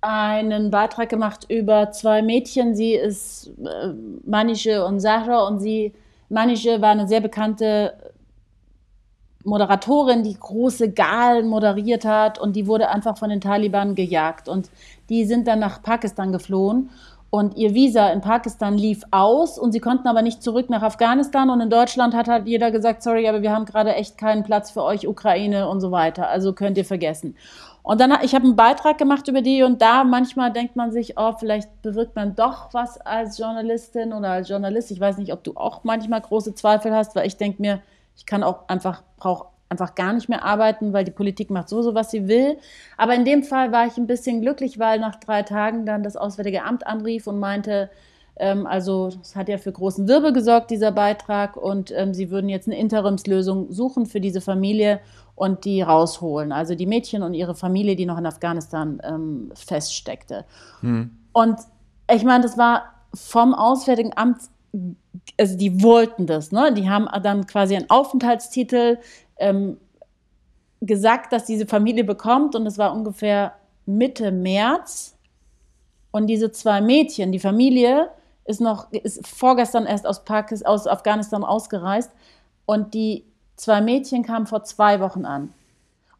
[0.01, 2.75] einen Beitrag gemacht über zwei Mädchen.
[2.75, 3.93] Sie ist äh,
[4.25, 5.93] Manische und Sahra und sie,
[6.33, 7.93] Manische war eine sehr bekannte
[9.45, 14.47] Moderatorin, die große Galen moderiert hat und die wurde einfach von den Taliban gejagt.
[14.47, 14.69] Und
[15.09, 16.89] die sind dann nach Pakistan geflohen
[17.29, 21.49] und ihr Visa in Pakistan lief aus und sie konnten aber nicht zurück nach Afghanistan.
[21.49, 24.71] Und in Deutschland hat halt jeder gesagt, sorry, aber wir haben gerade echt keinen Platz
[24.71, 27.35] für euch, Ukraine und so weiter, also könnt ihr vergessen.
[27.83, 31.17] Und dann, ich habe einen Beitrag gemacht über die und da manchmal denkt man sich,
[31.17, 34.89] oh, vielleicht bewirkt man doch was als Journalistin oder als Journalist.
[34.89, 37.81] Ich weiß nicht, ob du auch manchmal große Zweifel hast, weil ich denke mir,
[38.15, 41.81] ich kann auch einfach, brauche einfach gar nicht mehr arbeiten, weil die Politik macht so,
[41.81, 42.57] so, was sie will.
[42.95, 46.15] Aber in dem Fall war ich ein bisschen glücklich, weil nach drei Tagen dann das
[46.15, 47.89] Auswärtige Amt anrief und meinte,
[48.65, 52.67] also es hat ja für großen Wirbel gesorgt, dieser Beitrag, und ähm, sie würden jetzt
[52.67, 54.99] eine Interimslösung suchen für diese Familie
[55.35, 56.51] und die rausholen.
[56.51, 60.45] Also die Mädchen und ihre Familie, die noch in Afghanistan ähm, feststeckte.
[60.81, 61.11] Hm.
[61.31, 61.57] Und
[62.11, 64.37] ich meine, das war vom Auswärtigen Amt
[65.39, 66.73] also die wollten das, ne?
[66.73, 68.97] Die haben dann quasi einen Aufenthaltstitel,
[69.37, 69.77] ähm,
[70.81, 73.53] gesagt, dass diese Familie bekommt und es war ungefähr
[73.85, 75.17] Mitte März.
[76.11, 78.09] Und diese zwei Mädchen, die Familie
[78.45, 82.11] ist noch, ist vorgestern erst aus, Pakistan, aus Afghanistan ausgereist
[82.65, 83.25] und die
[83.55, 85.53] zwei Mädchen kamen vor zwei Wochen an.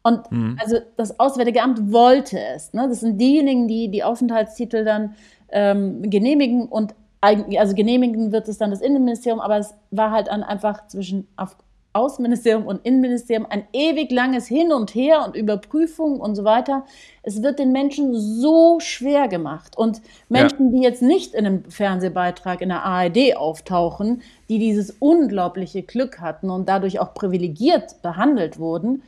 [0.02, 0.58] Und mhm.
[0.60, 2.72] also das Auswärtige Amt wollte es.
[2.74, 2.86] Ne?
[2.88, 5.14] Das sind diejenigen, die die Aufenthaltstitel dann
[5.50, 10.42] ähm, genehmigen und also genehmigen wird es dann das Innenministerium, aber es war halt dann
[10.42, 11.56] einfach zwischen Af
[11.94, 16.84] Außenministerium und Innenministerium ein ewig langes Hin und Her und Überprüfung und so weiter.
[17.22, 19.78] Es wird den Menschen so schwer gemacht.
[19.78, 20.78] Und Menschen, ja.
[20.78, 26.50] die jetzt nicht in einem Fernsehbeitrag in der ARD auftauchen, die dieses unglaubliche Glück hatten
[26.50, 29.02] und dadurch auch privilegiert behandelt wurden,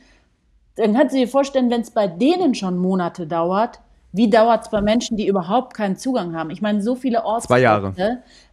[0.75, 3.79] dann kannst du dir vorstellen, wenn es bei denen schon Monate dauert,
[4.13, 6.49] wie dauert es bei Menschen, die überhaupt keinen Zugang haben?
[6.51, 7.93] Ich meine, so viele Ortskräfte Zwei Jahre.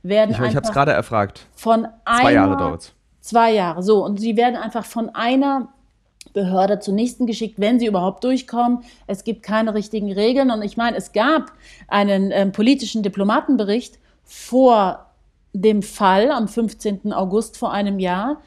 [0.03, 1.47] werden ich, ich habe es gerade erfragt.
[1.55, 2.94] Von Zwei Jahre dauert es
[3.25, 4.05] Zwei Jahre, so.
[4.05, 5.69] Und sie werden einfach von einer
[6.35, 8.85] Behörde zur nächsten geschickt, wenn sie überhaupt durchkommen.
[9.07, 10.51] Es gibt keine richtigen Regeln.
[10.51, 11.51] Und ich meine, es gab
[11.89, 15.07] einen äh, politischen Diplomatenbericht vor
[15.55, 17.15] dem Fall am 15.
[17.15, 18.43] August vor einem Jahr.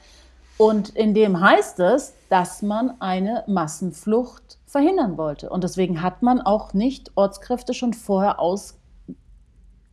[0.59, 5.49] Und in dem heißt es, dass man eine Massenflucht verhindern wollte.
[5.49, 8.78] Und deswegen hat man auch nicht Ortskräfte schon vorher aus,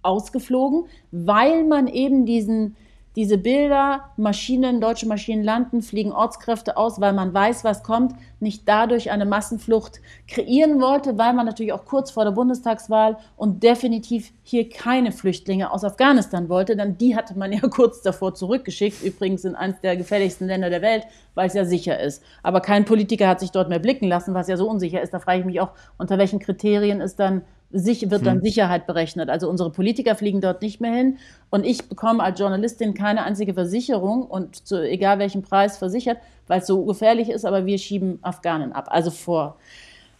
[0.02, 2.76] ausgeflogen, weil man eben diesen
[3.16, 8.68] diese Bilder, Maschinen, deutsche Maschinen landen, fliegen Ortskräfte aus, weil man weiß, was kommt, nicht
[8.68, 14.32] dadurch eine Massenflucht kreieren wollte, weil man natürlich auch kurz vor der Bundestagswahl und definitiv
[14.42, 19.44] hier keine Flüchtlinge aus Afghanistan wollte, denn die hatte man ja kurz davor zurückgeschickt, übrigens
[19.44, 22.22] in eines der gefährlichsten Länder der Welt, weil es ja sicher ist.
[22.42, 25.14] Aber kein Politiker hat sich dort mehr blicken lassen, was ja so unsicher ist.
[25.14, 27.42] Da frage ich mich auch, unter welchen Kriterien ist dann
[27.74, 28.42] sich, wird dann hm.
[28.42, 29.28] Sicherheit berechnet.
[29.28, 31.18] Also unsere Politiker fliegen dort nicht mehr hin
[31.50, 36.60] und ich bekomme als Journalistin keine einzige Versicherung und zu egal welchem Preis versichert, weil
[36.60, 39.56] es so gefährlich ist, aber wir schieben Afghanen ab, also vor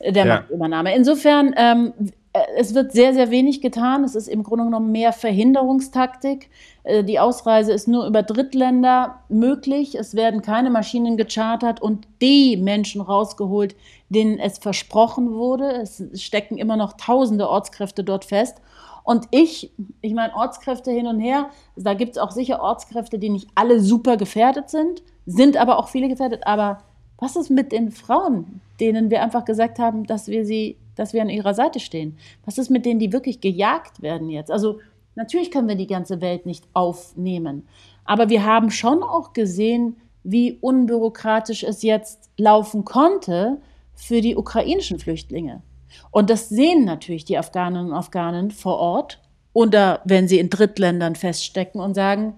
[0.00, 0.34] der ja.
[0.36, 0.94] Machtübernahme.
[0.94, 2.10] Insofern, ähm, äh,
[2.56, 4.02] es wird sehr, sehr wenig getan.
[4.02, 6.50] Es ist im Grunde genommen mehr Verhinderungstaktik.
[6.82, 9.94] Äh, die Ausreise ist nur über Drittländer möglich.
[9.94, 13.76] Es werden keine Maschinen gechartert und die Menschen rausgeholt,
[14.08, 15.70] denen es versprochen wurde.
[15.80, 18.60] Es stecken immer noch tausende Ortskräfte dort fest.
[19.04, 19.70] Und ich,
[20.00, 23.78] ich meine, Ortskräfte hin und her, da gibt es auch sicher Ortskräfte, die nicht alle
[23.78, 26.46] super gefährdet sind, sind aber auch viele gefährdet.
[26.46, 26.78] Aber
[27.18, 31.22] was ist mit den Frauen, denen wir einfach gesagt haben, dass wir sie, dass wir
[31.22, 32.16] an ihrer Seite stehen?
[32.44, 34.50] Was ist mit denen, die wirklich gejagt werden jetzt?
[34.50, 34.80] Also
[35.14, 37.66] natürlich können wir die ganze Welt nicht aufnehmen,
[38.04, 43.60] aber wir haben schon auch gesehen, wie unbürokratisch es jetzt laufen konnte
[43.94, 45.62] für die ukrainischen Flüchtlinge.
[46.10, 49.20] Und das sehen natürlich die Afghaninnen und Afghanen vor Ort
[49.52, 52.34] oder wenn sie in Drittländern feststecken und sagen,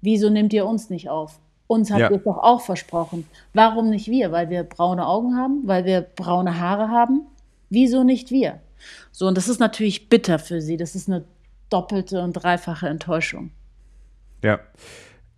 [0.00, 1.40] wieso nehmt ihr uns nicht auf?
[1.66, 2.10] Uns habt ja.
[2.10, 3.26] ihr doch auch versprochen.
[3.54, 4.30] Warum nicht wir?
[4.30, 7.26] Weil wir braune Augen haben, weil wir braune Haare haben?
[7.74, 8.60] Wieso nicht wir?
[9.12, 10.76] So, und das ist natürlich bitter für sie.
[10.76, 11.24] Das ist eine
[11.70, 13.50] doppelte und dreifache Enttäuschung.
[14.42, 14.60] Ja.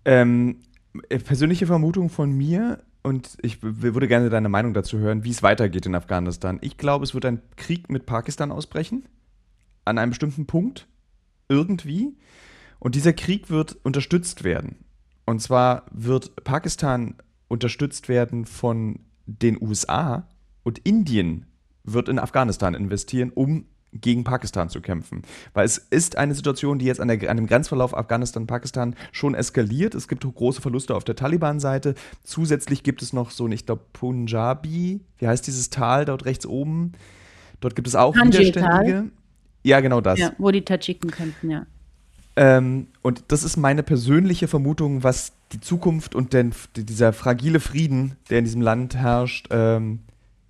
[0.04, 0.60] Ähm,
[1.08, 5.86] persönliche Vermutung von mir, und ich würde gerne deine Meinung dazu hören, wie es weitergeht
[5.86, 6.58] in Afghanistan.
[6.60, 9.08] Ich glaube, es wird ein Krieg mit Pakistan ausbrechen.
[9.84, 10.88] An einem bestimmten Punkt.
[11.48, 12.16] Irgendwie.
[12.80, 14.84] Und dieser Krieg wird unterstützt werden.
[15.24, 17.14] Und zwar wird Pakistan
[17.46, 20.28] unterstützt werden von den USA
[20.64, 21.46] und Indien
[21.86, 25.22] wird in Afghanistan investieren, um gegen Pakistan zu kämpfen.
[25.54, 29.94] Weil es ist eine Situation, die jetzt an, der, an dem Grenzverlauf Afghanistan-Pakistan schon eskaliert.
[29.94, 31.94] Es gibt große Verluste auf der Taliban-Seite.
[32.22, 36.92] Zusätzlich gibt es noch so, ich glaube, Punjabi, wie heißt dieses Tal dort rechts oben?
[37.60, 39.10] Dort gibt es auch Widerständige.
[39.62, 40.18] Ja, genau das.
[40.18, 41.66] Ja, wo die Tadschiken könnten, ja.
[42.36, 48.16] Ähm, und das ist meine persönliche Vermutung, was die Zukunft und den, dieser fragile Frieden,
[48.28, 50.00] der in diesem Land herrscht, ähm,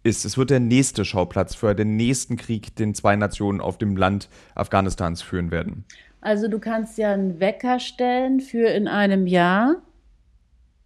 [0.06, 0.24] ist.
[0.24, 4.28] Es wird der nächste Schauplatz für den nächsten Krieg, den zwei Nationen auf dem Land
[4.54, 5.84] Afghanistans führen werden.
[6.20, 9.76] Also du kannst ja einen Wecker stellen für in einem Jahr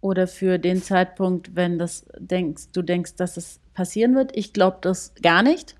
[0.01, 4.35] oder für den Zeitpunkt, wenn das denkst, du denkst, dass es passieren wird.
[4.35, 5.75] Ich glaube das gar nicht.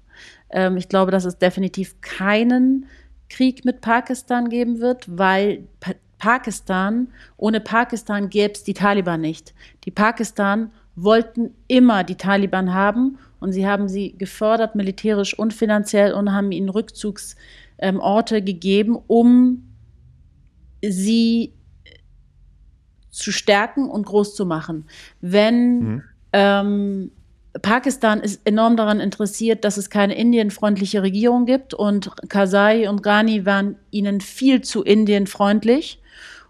[0.51, 2.85] Ähm, ich glaube, dass es definitiv keinen
[3.29, 9.55] Krieg mit Pakistan geben wird, weil pa Pakistan, ohne Pakistan gäbe es die Taliban nicht.
[9.85, 16.13] Die Pakistan wollten immer die Taliban haben und sie haben sie gefördert, militärisch und finanziell,
[16.13, 19.63] und haben ihnen Rückzugsorte ähm, gegeben, um
[20.81, 21.53] sie
[23.09, 24.85] zu stärken und groß zu machen.
[25.19, 26.03] Wenn mhm.
[26.33, 27.11] ähm,
[27.61, 33.45] Pakistan ist enorm daran interessiert, dass es keine indienfreundliche Regierung gibt und Karzai und Ghani
[33.45, 35.99] waren ihnen viel zu indienfreundlich.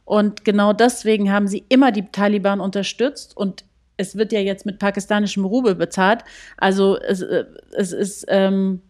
[0.06, 3.64] Und genau deswegen haben sie immer die Taliban unterstützt und
[4.02, 6.24] es wird ja jetzt mit pakistanischem Rubel bezahlt.
[6.58, 8.82] Also es, äh, es ist ähm,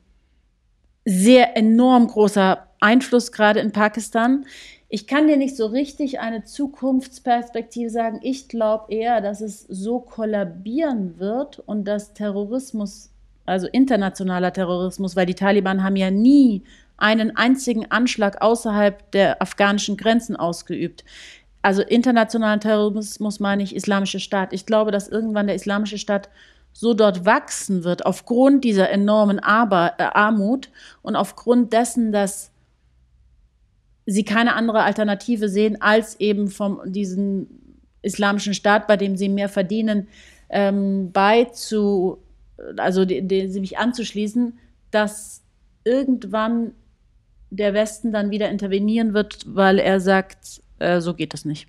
[1.06, 4.46] sehr enorm großer Einfluss gerade in Pakistan.
[4.90, 8.20] Ich kann dir nicht so richtig eine Zukunftsperspektive sagen.
[8.24, 13.12] Ich glaube eher, dass es so kollabieren wird und dass Terrorismus,
[13.46, 16.64] also internationaler Terrorismus, weil die Taliban haben ja nie
[16.98, 21.04] einen einzigen Anschlag außerhalb der afghanischen Grenzen ausgeübt
[21.62, 24.54] also internationalen Terrorismus meine ich islamische Staat.
[24.54, 26.30] Ich glaube, dass irgendwann der islamische Staat
[26.74, 30.70] so dort wachsen wird, aufgrund dieser enormen Ar äh, Armut
[31.02, 32.52] und aufgrund dessen, dass
[34.06, 39.50] sie keine andere Alternative sehen, als eben vom diesen islamischen Staat, bei dem sie mehr
[39.50, 40.08] verdienen,
[40.50, 42.18] ähm, beizu,
[42.78, 44.58] also den, den, sich anzuschließen,
[44.92, 45.44] dass
[45.84, 46.74] irgendwann
[47.50, 51.68] der Westen dann wieder intervenieren wird, weil er sagt, äh, so geht das nicht.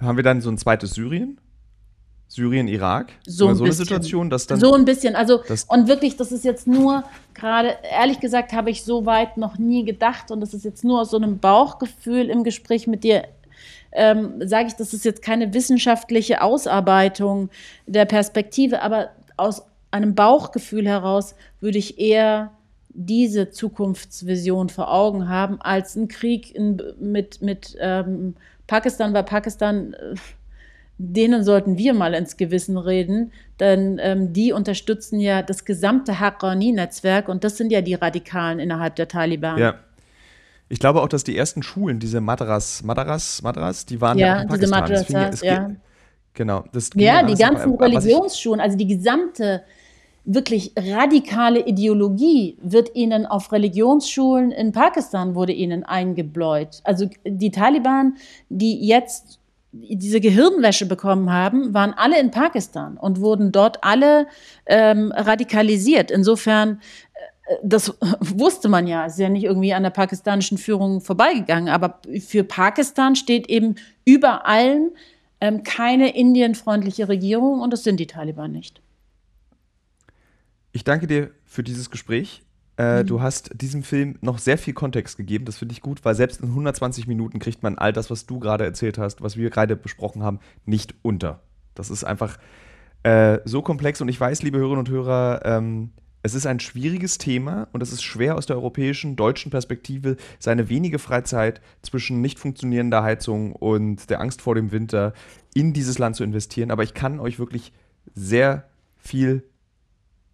[0.00, 1.38] Haben wir dann so ein zweites Syrien?
[2.26, 3.12] Syrien, Irak?
[3.26, 4.58] So, ein so eine Situation, dass dann.
[4.58, 5.16] So ein bisschen.
[5.16, 7.04] Also, und wirklich, das ist jetzt nur
[7.34, 11.02] gerade, ehrlich gesagt, habe ich so weit noch nie gedacht und das ist jetzt nur
[11.02, 13.24] aus so einem Bauchgefühl im Gespräch mit dir.
[13.92, 17.50] Ähm, sage ich, das ist jetzt keine wissenschaftliche Ausarbeitung
[17.86, 22.50] der Perspektive, aber aus einem Bauchgefühl heraus würde ich eher
[22.94, 28.34] diese Zukunftsvision vor Augen haben, als ein Krieg in, mit, mit ähm,
[28.66, 30.14] Pakistan, weil Pakistan, äh,
[30.98, 37.28] denen sollten wir mal ins Gewissen reden, denn ähm, die unterstützen ja das gesamte Haqqani-Netzwerk
[37.28, 39.58] und das sind ja die Radikalen innerhalb der Taliban.
[39.58, 39.74] Ja.
[40.68, 44.42] Ich glaube auch, dass die ersten Schulen, diese Madras, Madras, Madras, die waren ja, ja
[44.42, 44.84] in Pakistan.
[44.86, 45.70] Diese Madrasas, ja.
[46.34, 46.64] Genau.
[46.72, 49.62] Das ja, die ganzen Religionsschulen, also die gesamte
[50.24, 56.80] wirklich radikale Ideologie wird ihnen auf Religionsschulen in Pakistan wurde ihnen eingebläut.
[56.84, 58.16] Also die Taliban,
[58.48, 59.40] die jetzt
[59.72, 64.26] diese Gehirnwäsche bekommen haben, waren alle in Pakistan und wurden dort alle
[64.66, 66.10] ähm, radikalisiert.
[66.10, 66.78] Insofern
[67.62, 72.44] das wusste man ja, ist ja nicht irgendwie an der pakistanischen Führung vorbeigegangen, aber für
[72.44, 74.90] Pakistan steht eben über allen
[75.40, 78.81] ähm, keine indienfreundliche Regierung und das sind die Taliban nicht.
[80.72, 82.42] Ich danke dir für dieses Gespräch.
[82.78, 83.06] Äh, mhm.
[83.06, 85.44] Du hast diesem Film noch sehr viel Kontext gegeben.
[85.44, 88.38] Das finde ich gut, weil selbst in 120 Minuten kriegt man all das, was du
[88.38, 91.40] gerade erzählt hast, was wir gerade besprochen haben, nicht unter.
[91.74, 92.38] Das ist einfach
[93.02, 95.90] äh, so komplex und ich weiß, liebe Hörerinnen und Hörer, ähm,
[96.22, 100.68] es ist ein schwieriges Thema und es ist schwer aus der europäischen, deutschen Perspektive seine
[100.68, 105.14] wenige Freizeit zwischen nicht funktionierender Heizung und der Angst vor dem Winter
[105.52, 106.70] in dieses Land zu investieren.
[106.70, 107.72] Aber ich kann euch wirklich
[108.14, 108.68] sehr
[108.98, 109.42] viel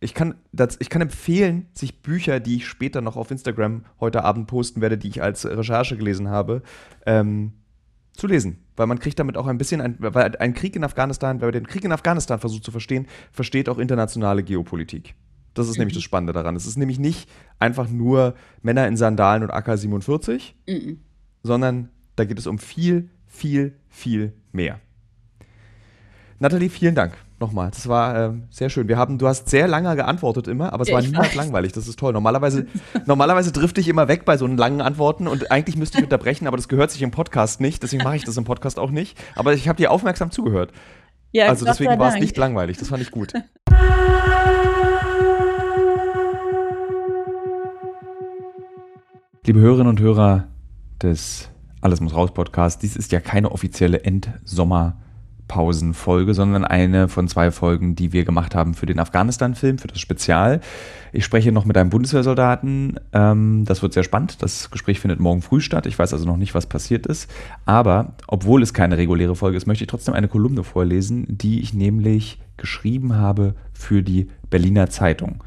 [0.01, 4.25] ich kann, das, ich kann empfehlen, sich Bücher, die ich später noch auf Instagram heute
[4.25, 6.63] Abend posten werde, die ich als Recherche gelesen habe,
[7.05, 7.53] ähm,
[8.13, 8.65] zu lesen.
[8.77, 11.67] Weil man kriegt damit auch ein bisschen, ein, weil ein Krieg in Afghanistan, wer den
[11.67, 15.15] Krieg in Afghanistan versucht zu verstehen, versteht auch internationale Geopolitik.
[15.55, 15.81] Das ist mhm.
[15.81, 16.55] nämlich das Spannende daran.
[16.55, 17.29] Es ist nämlich nicht
[17.59, 21.01] einfach nur Männer in Sandalen und AK-47, mhm.
[21.43, 24.79] sondern da geht es um viel, viel, viel mehr.
[26.39, 27.71] Nathalie, vielen Dank nochmal.
[27.71, 28.89] Das war ähm, sehr schön.
[28.89, 31.73] Wir haben, du hast sehr lange geantwortet immer, aber es ja, war niemals langweilig.
[31.73, 32.13] Das ist toll.
[32.13, 32.67] Normalerweise,
[33.07, 36.57] normalerweise drifte ich immer weg bei so langen Antworten und eigentlich müsste ich unterbrechen, aber
[36.57, 37.83] das gehört sich im Podcast nicht.
[37.83, 39.19] Deswegen mache ich das im Podcast auch nicht.
[39.35, 40.73] Aber ich habe dir aufmerksam zugehört.
[41.33, 42.79] Ja, also deswegen war es nicht langweilig.
[42.79, 43.33] Das fand ich gut.
[49.45, 50.49] Liebe Hörerinnen und Hörer
[51.03, 51.49] des
[51.81, 54.97] Alles muss raus Podcast, dies ist ja keine offizielle Endsommer-
[55.49, 59.99] Pausenfolge, sondern eine von zwei Folgen, die wir gemacht haben für den Afghanistan-Film, für das
[59.99, 60.61] Spezial.
[61.13, 63.01] Ich spreche noch mit einem Bundeswehrsoldaten.
[63.13, 64.43] Ähm, das wird sehr spannend.
[64.43, 65.87] Das Gespräch findet morgen früh statt.
[65.87, 67.31] Ich weiß also noch nicht, was passiert ist.
[67.65, 71.75] Aber obwohl es keine reguläre Folge ist, möchte ich trotzdem eine Kolumne vorlesen, die ich
[71.75, 75.43] nämlich geschrieben habe für die Berliner Zeitung.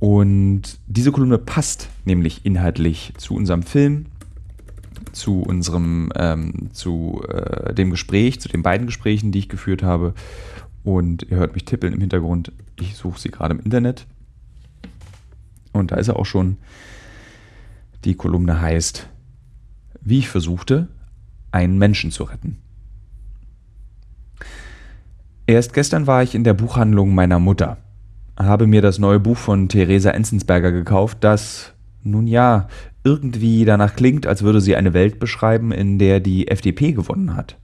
[0.00, 4.06] Und diese Kolumne passt nämlich inhaltlich zu unserem Film,
[5.14, 10.14] zu unserem, ähm, zu äh, dem Gespräch, zu den beiden Gesprächen, die ich geführt habe.
[10.82, 12.52] Und ihr hört mich tippeln im Hintergrund.
[12.78, 14.06] Ich suche sie gerade im Internet.
[15.72, 16.58] Und da ist er auch schon.
[18.04, 19.08] Die Kolumne heißt,
[20.02, 20.88] wie ich versuchte,
[21.50, 22.58] einen Menschen zu retten.
[25.46, 27.78] Erst gestern war ich in der Buchhandlung meiner Mutter,
[28.36, 32.68] habe mir das neue Buch von Theresa Enzensberger gekauft, das, nun ja,
[33.04, 37.58] irgendwie danach klingt, als würde sie eine Welt beschreiben, in der die FDP gewonnen hat.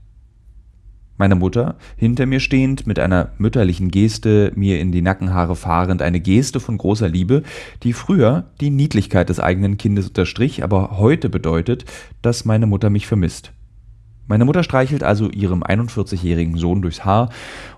[1.17, 6.19] Meine Mutter, hinter mir stehend, mit einer mütterlichen Geste, mir in die Nackenhaare fahrend, eine
[6.19, 7.43] Geste von großer Liebe,
[7.83, 11.85] die früher die Niedlichkeit des eigenen Kindes unterstrich, aber heute bedeutet,
[12.23, 13.51] dass meine Mutter mich vermisst.
[14.27, 17.29] Meine Mutter streichelt also ihrem 41-jährigen Sohn durchs Haar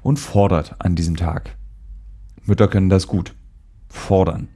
[0.02, 1.58] und fordert an diesem Tag.
[2.46, 3.34] Mütter können das gut.
[3.90, 4.48] Fordern.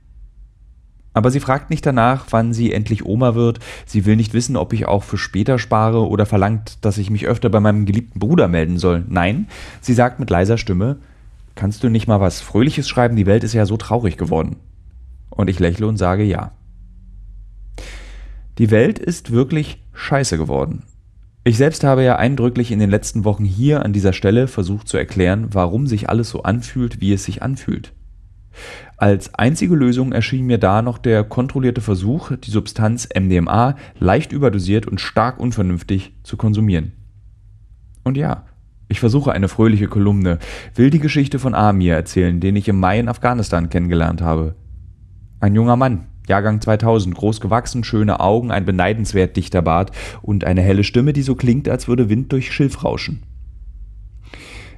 [1.17, 3.57] Aber sie fragt nicht danach, wann sie endlich Oma wird.
[3.87, 7.25] Sie will nicht wissen, ob ich auch für später spare oder verlangt, dass ich mich
[7.25, 9.03] öfter bei meinem geliebten Bruder melden soll.
[9.09, 9.47] Nein,
[9.81, 10.97] sie sagt mit leiser Stimme,
[11.55, 13.15] kannst du nicht mal was Fröhliches schreiben?
[13.15, 14.57] Die Welt ist ja so traurig geworden.
[15.31, 16.51] Und ich lächle und sage ja.
[18.59, 20.83] Die Welt ist wirklich scheiße geworden.
[21.45, 24.97] Ich selbst habe ja eindrücklich in den letzten Wochen hier an dieser Stelle versucht zu
[24.97, 27.91] erklären, warum sich alles so anfühlt, wie es sich anfühlt.
[28.99, 34.87] Als einzige Lösung erschien mir da noch der kontrollierte Versuch, die Substanz MDMA leicht überdosiert
[34.87, 36.93] und stark unvernünftig zu konsumieren.
[38.03, 38.45] Und ja,
[38.89, 40.39] ich versuche eine fröhliche Kolumne,
[40.73, 44.55] will die Geschichte von Amir erzählen, den ich im Mai in Afghanistan kennengelernt habe.
[45.39, 49.91] Ein junger Mann, Jahrgang 2000, groß gewachsen, schöne Augen, ein beneidenswert dichter Bart
[50.23, 53.21] und eine helle Stimme, die so klingt, als würde Wind durch Schilf rauschen.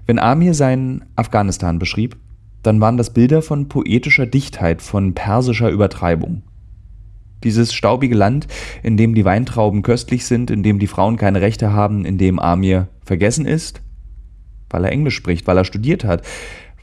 [0.05, 2.17] Wenn Amir seinen Afghanistan beschrieb,
[2.63, 6.43] dann waren das Bilder von poetischer Dichtheit, von persischer Übertreibung.
[7.43, 8.47] Dieses staubige Land,
[8.83, 12.37] in dem die Weintrauben köstlich sind, in dem die Frauen keine Rechte haben, in dem
[12.37, 13.81] Amir vergessen ist,
[14.69, 16.25] weil er Englisch spricht, weil er studiert hat,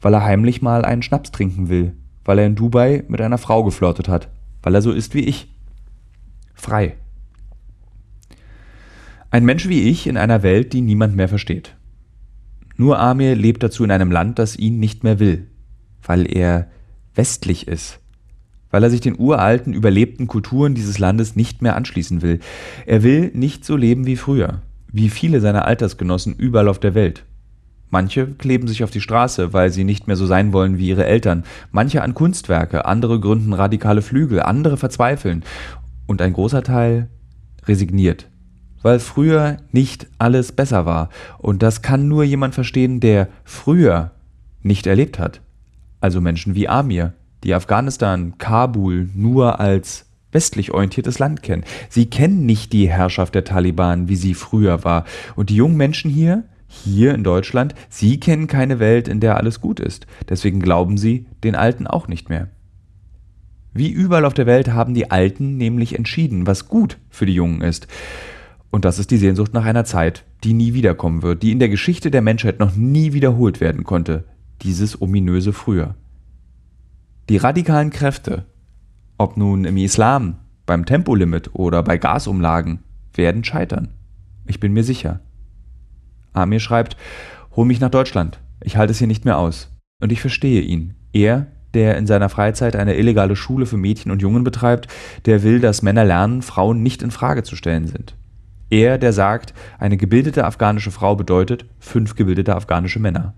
[0.01, 3.65] weil er heimlich mal einen Schnaps trinken will, weil er in Dubai mit einer Frau
[3.65, 4.29] geflirtet hat,
[4.63, 5.55] weil er so ist wie ich.
[6.55, 6.95] Frei.
[9.31, 11.77] Ein Mensch wie ich in einer Welt, die niemand mehr versteht.
[12.79, 15.49] Nur Amir lebt dazu in einem Land, das ihn nicht mehr will,
[16.07, 16.69] weil er
[17.15, 17.99] westlich ist,
[18.71, 22.41] weil er sich den uralten, überlebten Kulturen dieses Landes nicht mehr anschließen will.
[22.87, 27.25] Er will nicht so leben wie früher, wie viele seiner Altersgenossen überall auf der Welt.
[27.89, 31.07] Manche kleben sich auf die Straße, weil sie nicht mehr so sein wollen wie ihre
[31.07, 35.45] Eltern, manche an Kunstwerke, andere gründen radikale Flügel, andere verzweifeln
[36.07, 37.09] und ein großer Teil
[37.65, 38.29] resigniert,
[38.83, 44.11] weil früher nicht alles besser war, und das kann nur jemand verstehen, der früher
[44.63, 45.41] nicht erlebt hat
[46.07, 51.65] also Menschen wie Amir, die Afghanistan, Kabul nur als westlich orientiertes Land kennen.
[51.89, 55.05] Sie kennen nicht die Herrschaft der Taliban, wie sie früher war.
[55.35, 59.61] Und die jungen Menschen hier, hier in Deutschland, sie kennen keine Welt, in der alles
[59.61, 60.07] gut ist.
[60.29, 62.51] Deswegen glauben sie den Alten auch nicht mehr.
[63.75, 67.63] Wie überall auf der Welt haben die Alten nämlich entschieden, was gut für die Jungen
[67.63, 67.89] ist.
[68.71, 71.69] Und das ist die Sehnsucht nach einer Zeit, die nie wiederkommen wird, die in der
[71.69, 74.23] Geschichte der Menschheit noch nie wiederholt werden konnte.
[74.63, 75.95] Dieses ominöse Früher.
[77.29, 78.47] Die radikalen Kräfte,
[79.19, 82.81] ob nun im Islam, beim Tempolimit oder bei Gasumlagen,
[83.15, 83.89] werden scheitern.
[84.47, 85.21] Ich bin mir sicher.
[86.33, 86.97] Amir schreibt,
[87.55, 88.41] hol mich nach Deutschland.
[88.63, 89.77] Ich halte es hier nicht mehr aus.
[90.01, 90.95] Und ich verstehe ihn.
[91.13, 94.89] Er, der in seiner Freizeit eine illegale Schule für Mädchen und Jungen betreibt,
[95.27, 98.17] der will, dass Männer lernen, Frauen nicht in Frage zu stellen sind.
[98.71, 103.35] Er, der sagt, eine gebildete afghanische Frau bedeutet fünf gebildete afghanische Männer.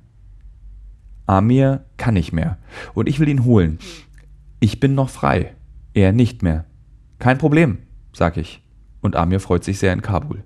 [1.28, 2.56] Amir kann nicht mehr.
[2.94, 3.78] Und ich will ihn holen.
[4.60, 5.54] Ich bin noch frei.
[5.92, 6.64] Er nicht mehr.
[7.18, 7.78] Kein Problem,
[8.12, 8.62] sag ich.
[9.00, 10.42] Und Amir freut sich sehr in Kabul.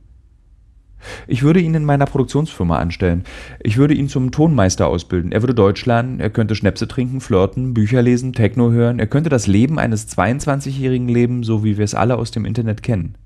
[1.26, 3.24] Ich würde ihn in meiner Produktionsfirma anstellen.
[3.60, 5.32] Ich würde ihn zum Tonmeister ausbilden.
[5.32, 8.98] Er würde Deutsch lernen, er könnte Schnäpse trinken, flirten, Bücher lesen, Techno hören.
[8.98, 12.82] Er könnte das Leben eines 22-Jährigen leben, so wie wir es alle aus dem Internet
[12.82, 13.16] kennen.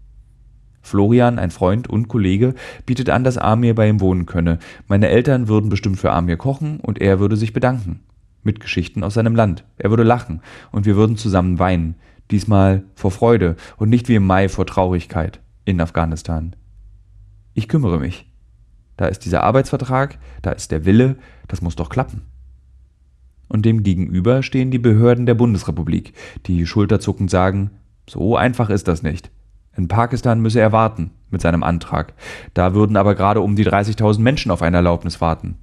[0.87, 2.55] Florian, ein Freund und Kollege,
[2.87, 4.59] bietet an, dass Amir bei ihm wohnen könne.
[4.89, 8.01] Meine Eltern würden bestimmt für Amir kochen und er würde sich bedanken.
[8.43, 9.65] Mit Geschichten aus seinem Land.
[9.77, 11.97] Er würde lachen und wir würden zusammen weinen.
[12.31, 16.55] Diesmal vor Freude und nicht wie im Mai vor Traurigkeit in Afghanistan.
[17.55, 18.31] Ich kümmere mich.
[18.97, 21.17] Da ist dieser Arbeitsvertrag, da ist der Wille,
[21.49, 22.23] das muss doch klappen.
[23.49, 26.15] Und dem gegenüber stehen die Behörden der Bundesrepublik,
[26.47, 27.71] die schulterzuckend sagen,
[28.09, 29.31] so einfach ist das nicht.
[29.77, 32.15] In Pakistan müsse er warten mit seinem Antrag.
[32.55, 35.59] Da würden aber gerade um die 30.000 Menschen auf eine Erlaubnis warten.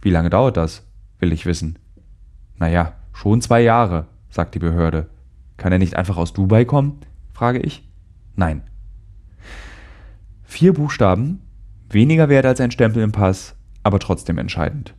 [0.00, 0.86] Wie lange dauert das?
[1.18, 1.78] will ich wissen.
[2.58, 5.08] Naja, schon zwei Jahre, sagt die Behörde.
[5.56, 7.00] Kann er nicht einfach aus Dubai kommen?
[7.32, 7.88] frage ich.
[8.36, 8.62] Nein.
[10.42, 11.40] Vier Buchstaben,
[11.88, 14.94] weniger wert als ein Stempel im Pass, aber trotzdem entscheidend.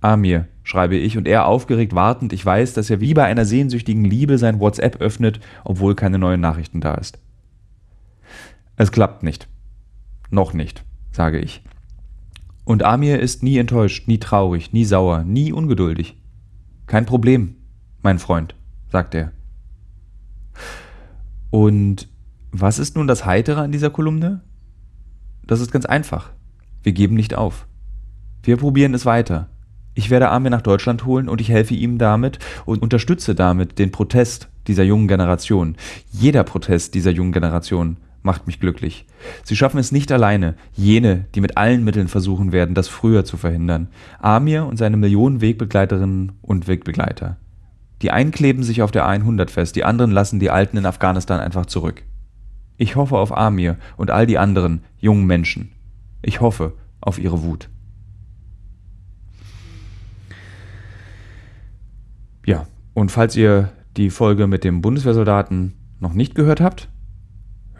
[0.00, 4.04] Amir, schreibe ich, und er aufgeregt wartend, ich weiß, dass er wie bei einer sehnsüchtigen
[4.04, 7.18] Liebe sein WhatsApp öffnet, obwohl keine neuen Nachrichten da ist.
[8.80, 9.46] Es klappt nicht.
[10.30, 11.62] Noch nicht, sage ich.
[12.64, 16.16] Und Amir ist nie enttäuscht, nie traurig, nie sauer, nie ungeduldig.
[16.86, 17.56] Kein Problem,
[18.00, 18.54] mein Freund,
[18.90, 19.32] sagt er.
[21.50, 22.08] Und
[22.52, 24.40] was ist nun das Heitere an dieser Kolumne?
[25.46, 26.30] Das ist ganz einfach.
[26.82, 27.66] Wir geben nicht auf.
[28.42, 29.50] Wir probieren es weiter.
[29.92, 33.92] Ich werde Amir nach Deutschland holen und ich helfe ihm damit und unterstütze damit den
[33.92, 35.76] Protest dieser jungen Generation.
[36.10, 39.06] Jeder Protest dieser jungen Generation macht mich glücklich.
[39.44, 43.36] Sie schaffen es nicht alleine, jene, die mit allen Mitteln versuchen werden, das früher zu
[43.36, 43.88] verhindern.
[44.18, 47.36] Amir und seine Millionen Wegbegleiterinnen und Wegbegleiter.
[48.02, 51.40] Die einen kleben sich auf der 100 fest, die anderen lassen die Alten in Afghanistan
[51.40, 52.02] einfach zurück.
[52.76, 55.72] Ich hoffe auf Amir und all die anderen jungen Menschen.
[56.22, 57.68] Ich hoffe auf ihre Wut.
[62.46, 66.88] Ja, und falls ihr die Folge mit dem Bundeswehrsoldaten noch nicht gehört habt,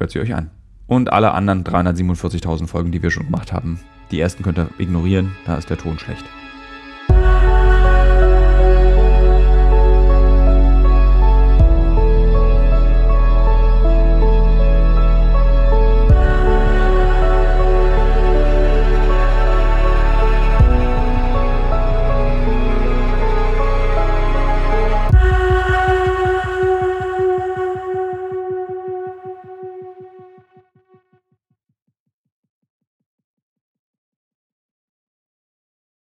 [0.01, 0.51] Hört sie euch an.
[0.87, 3.79] Und alle anderen 347.000 Folgen, die wir schon gemacht haben.
[4.11, 6.25] Die ersten könnt ihr ignorieren, da ist der Ton schlecht.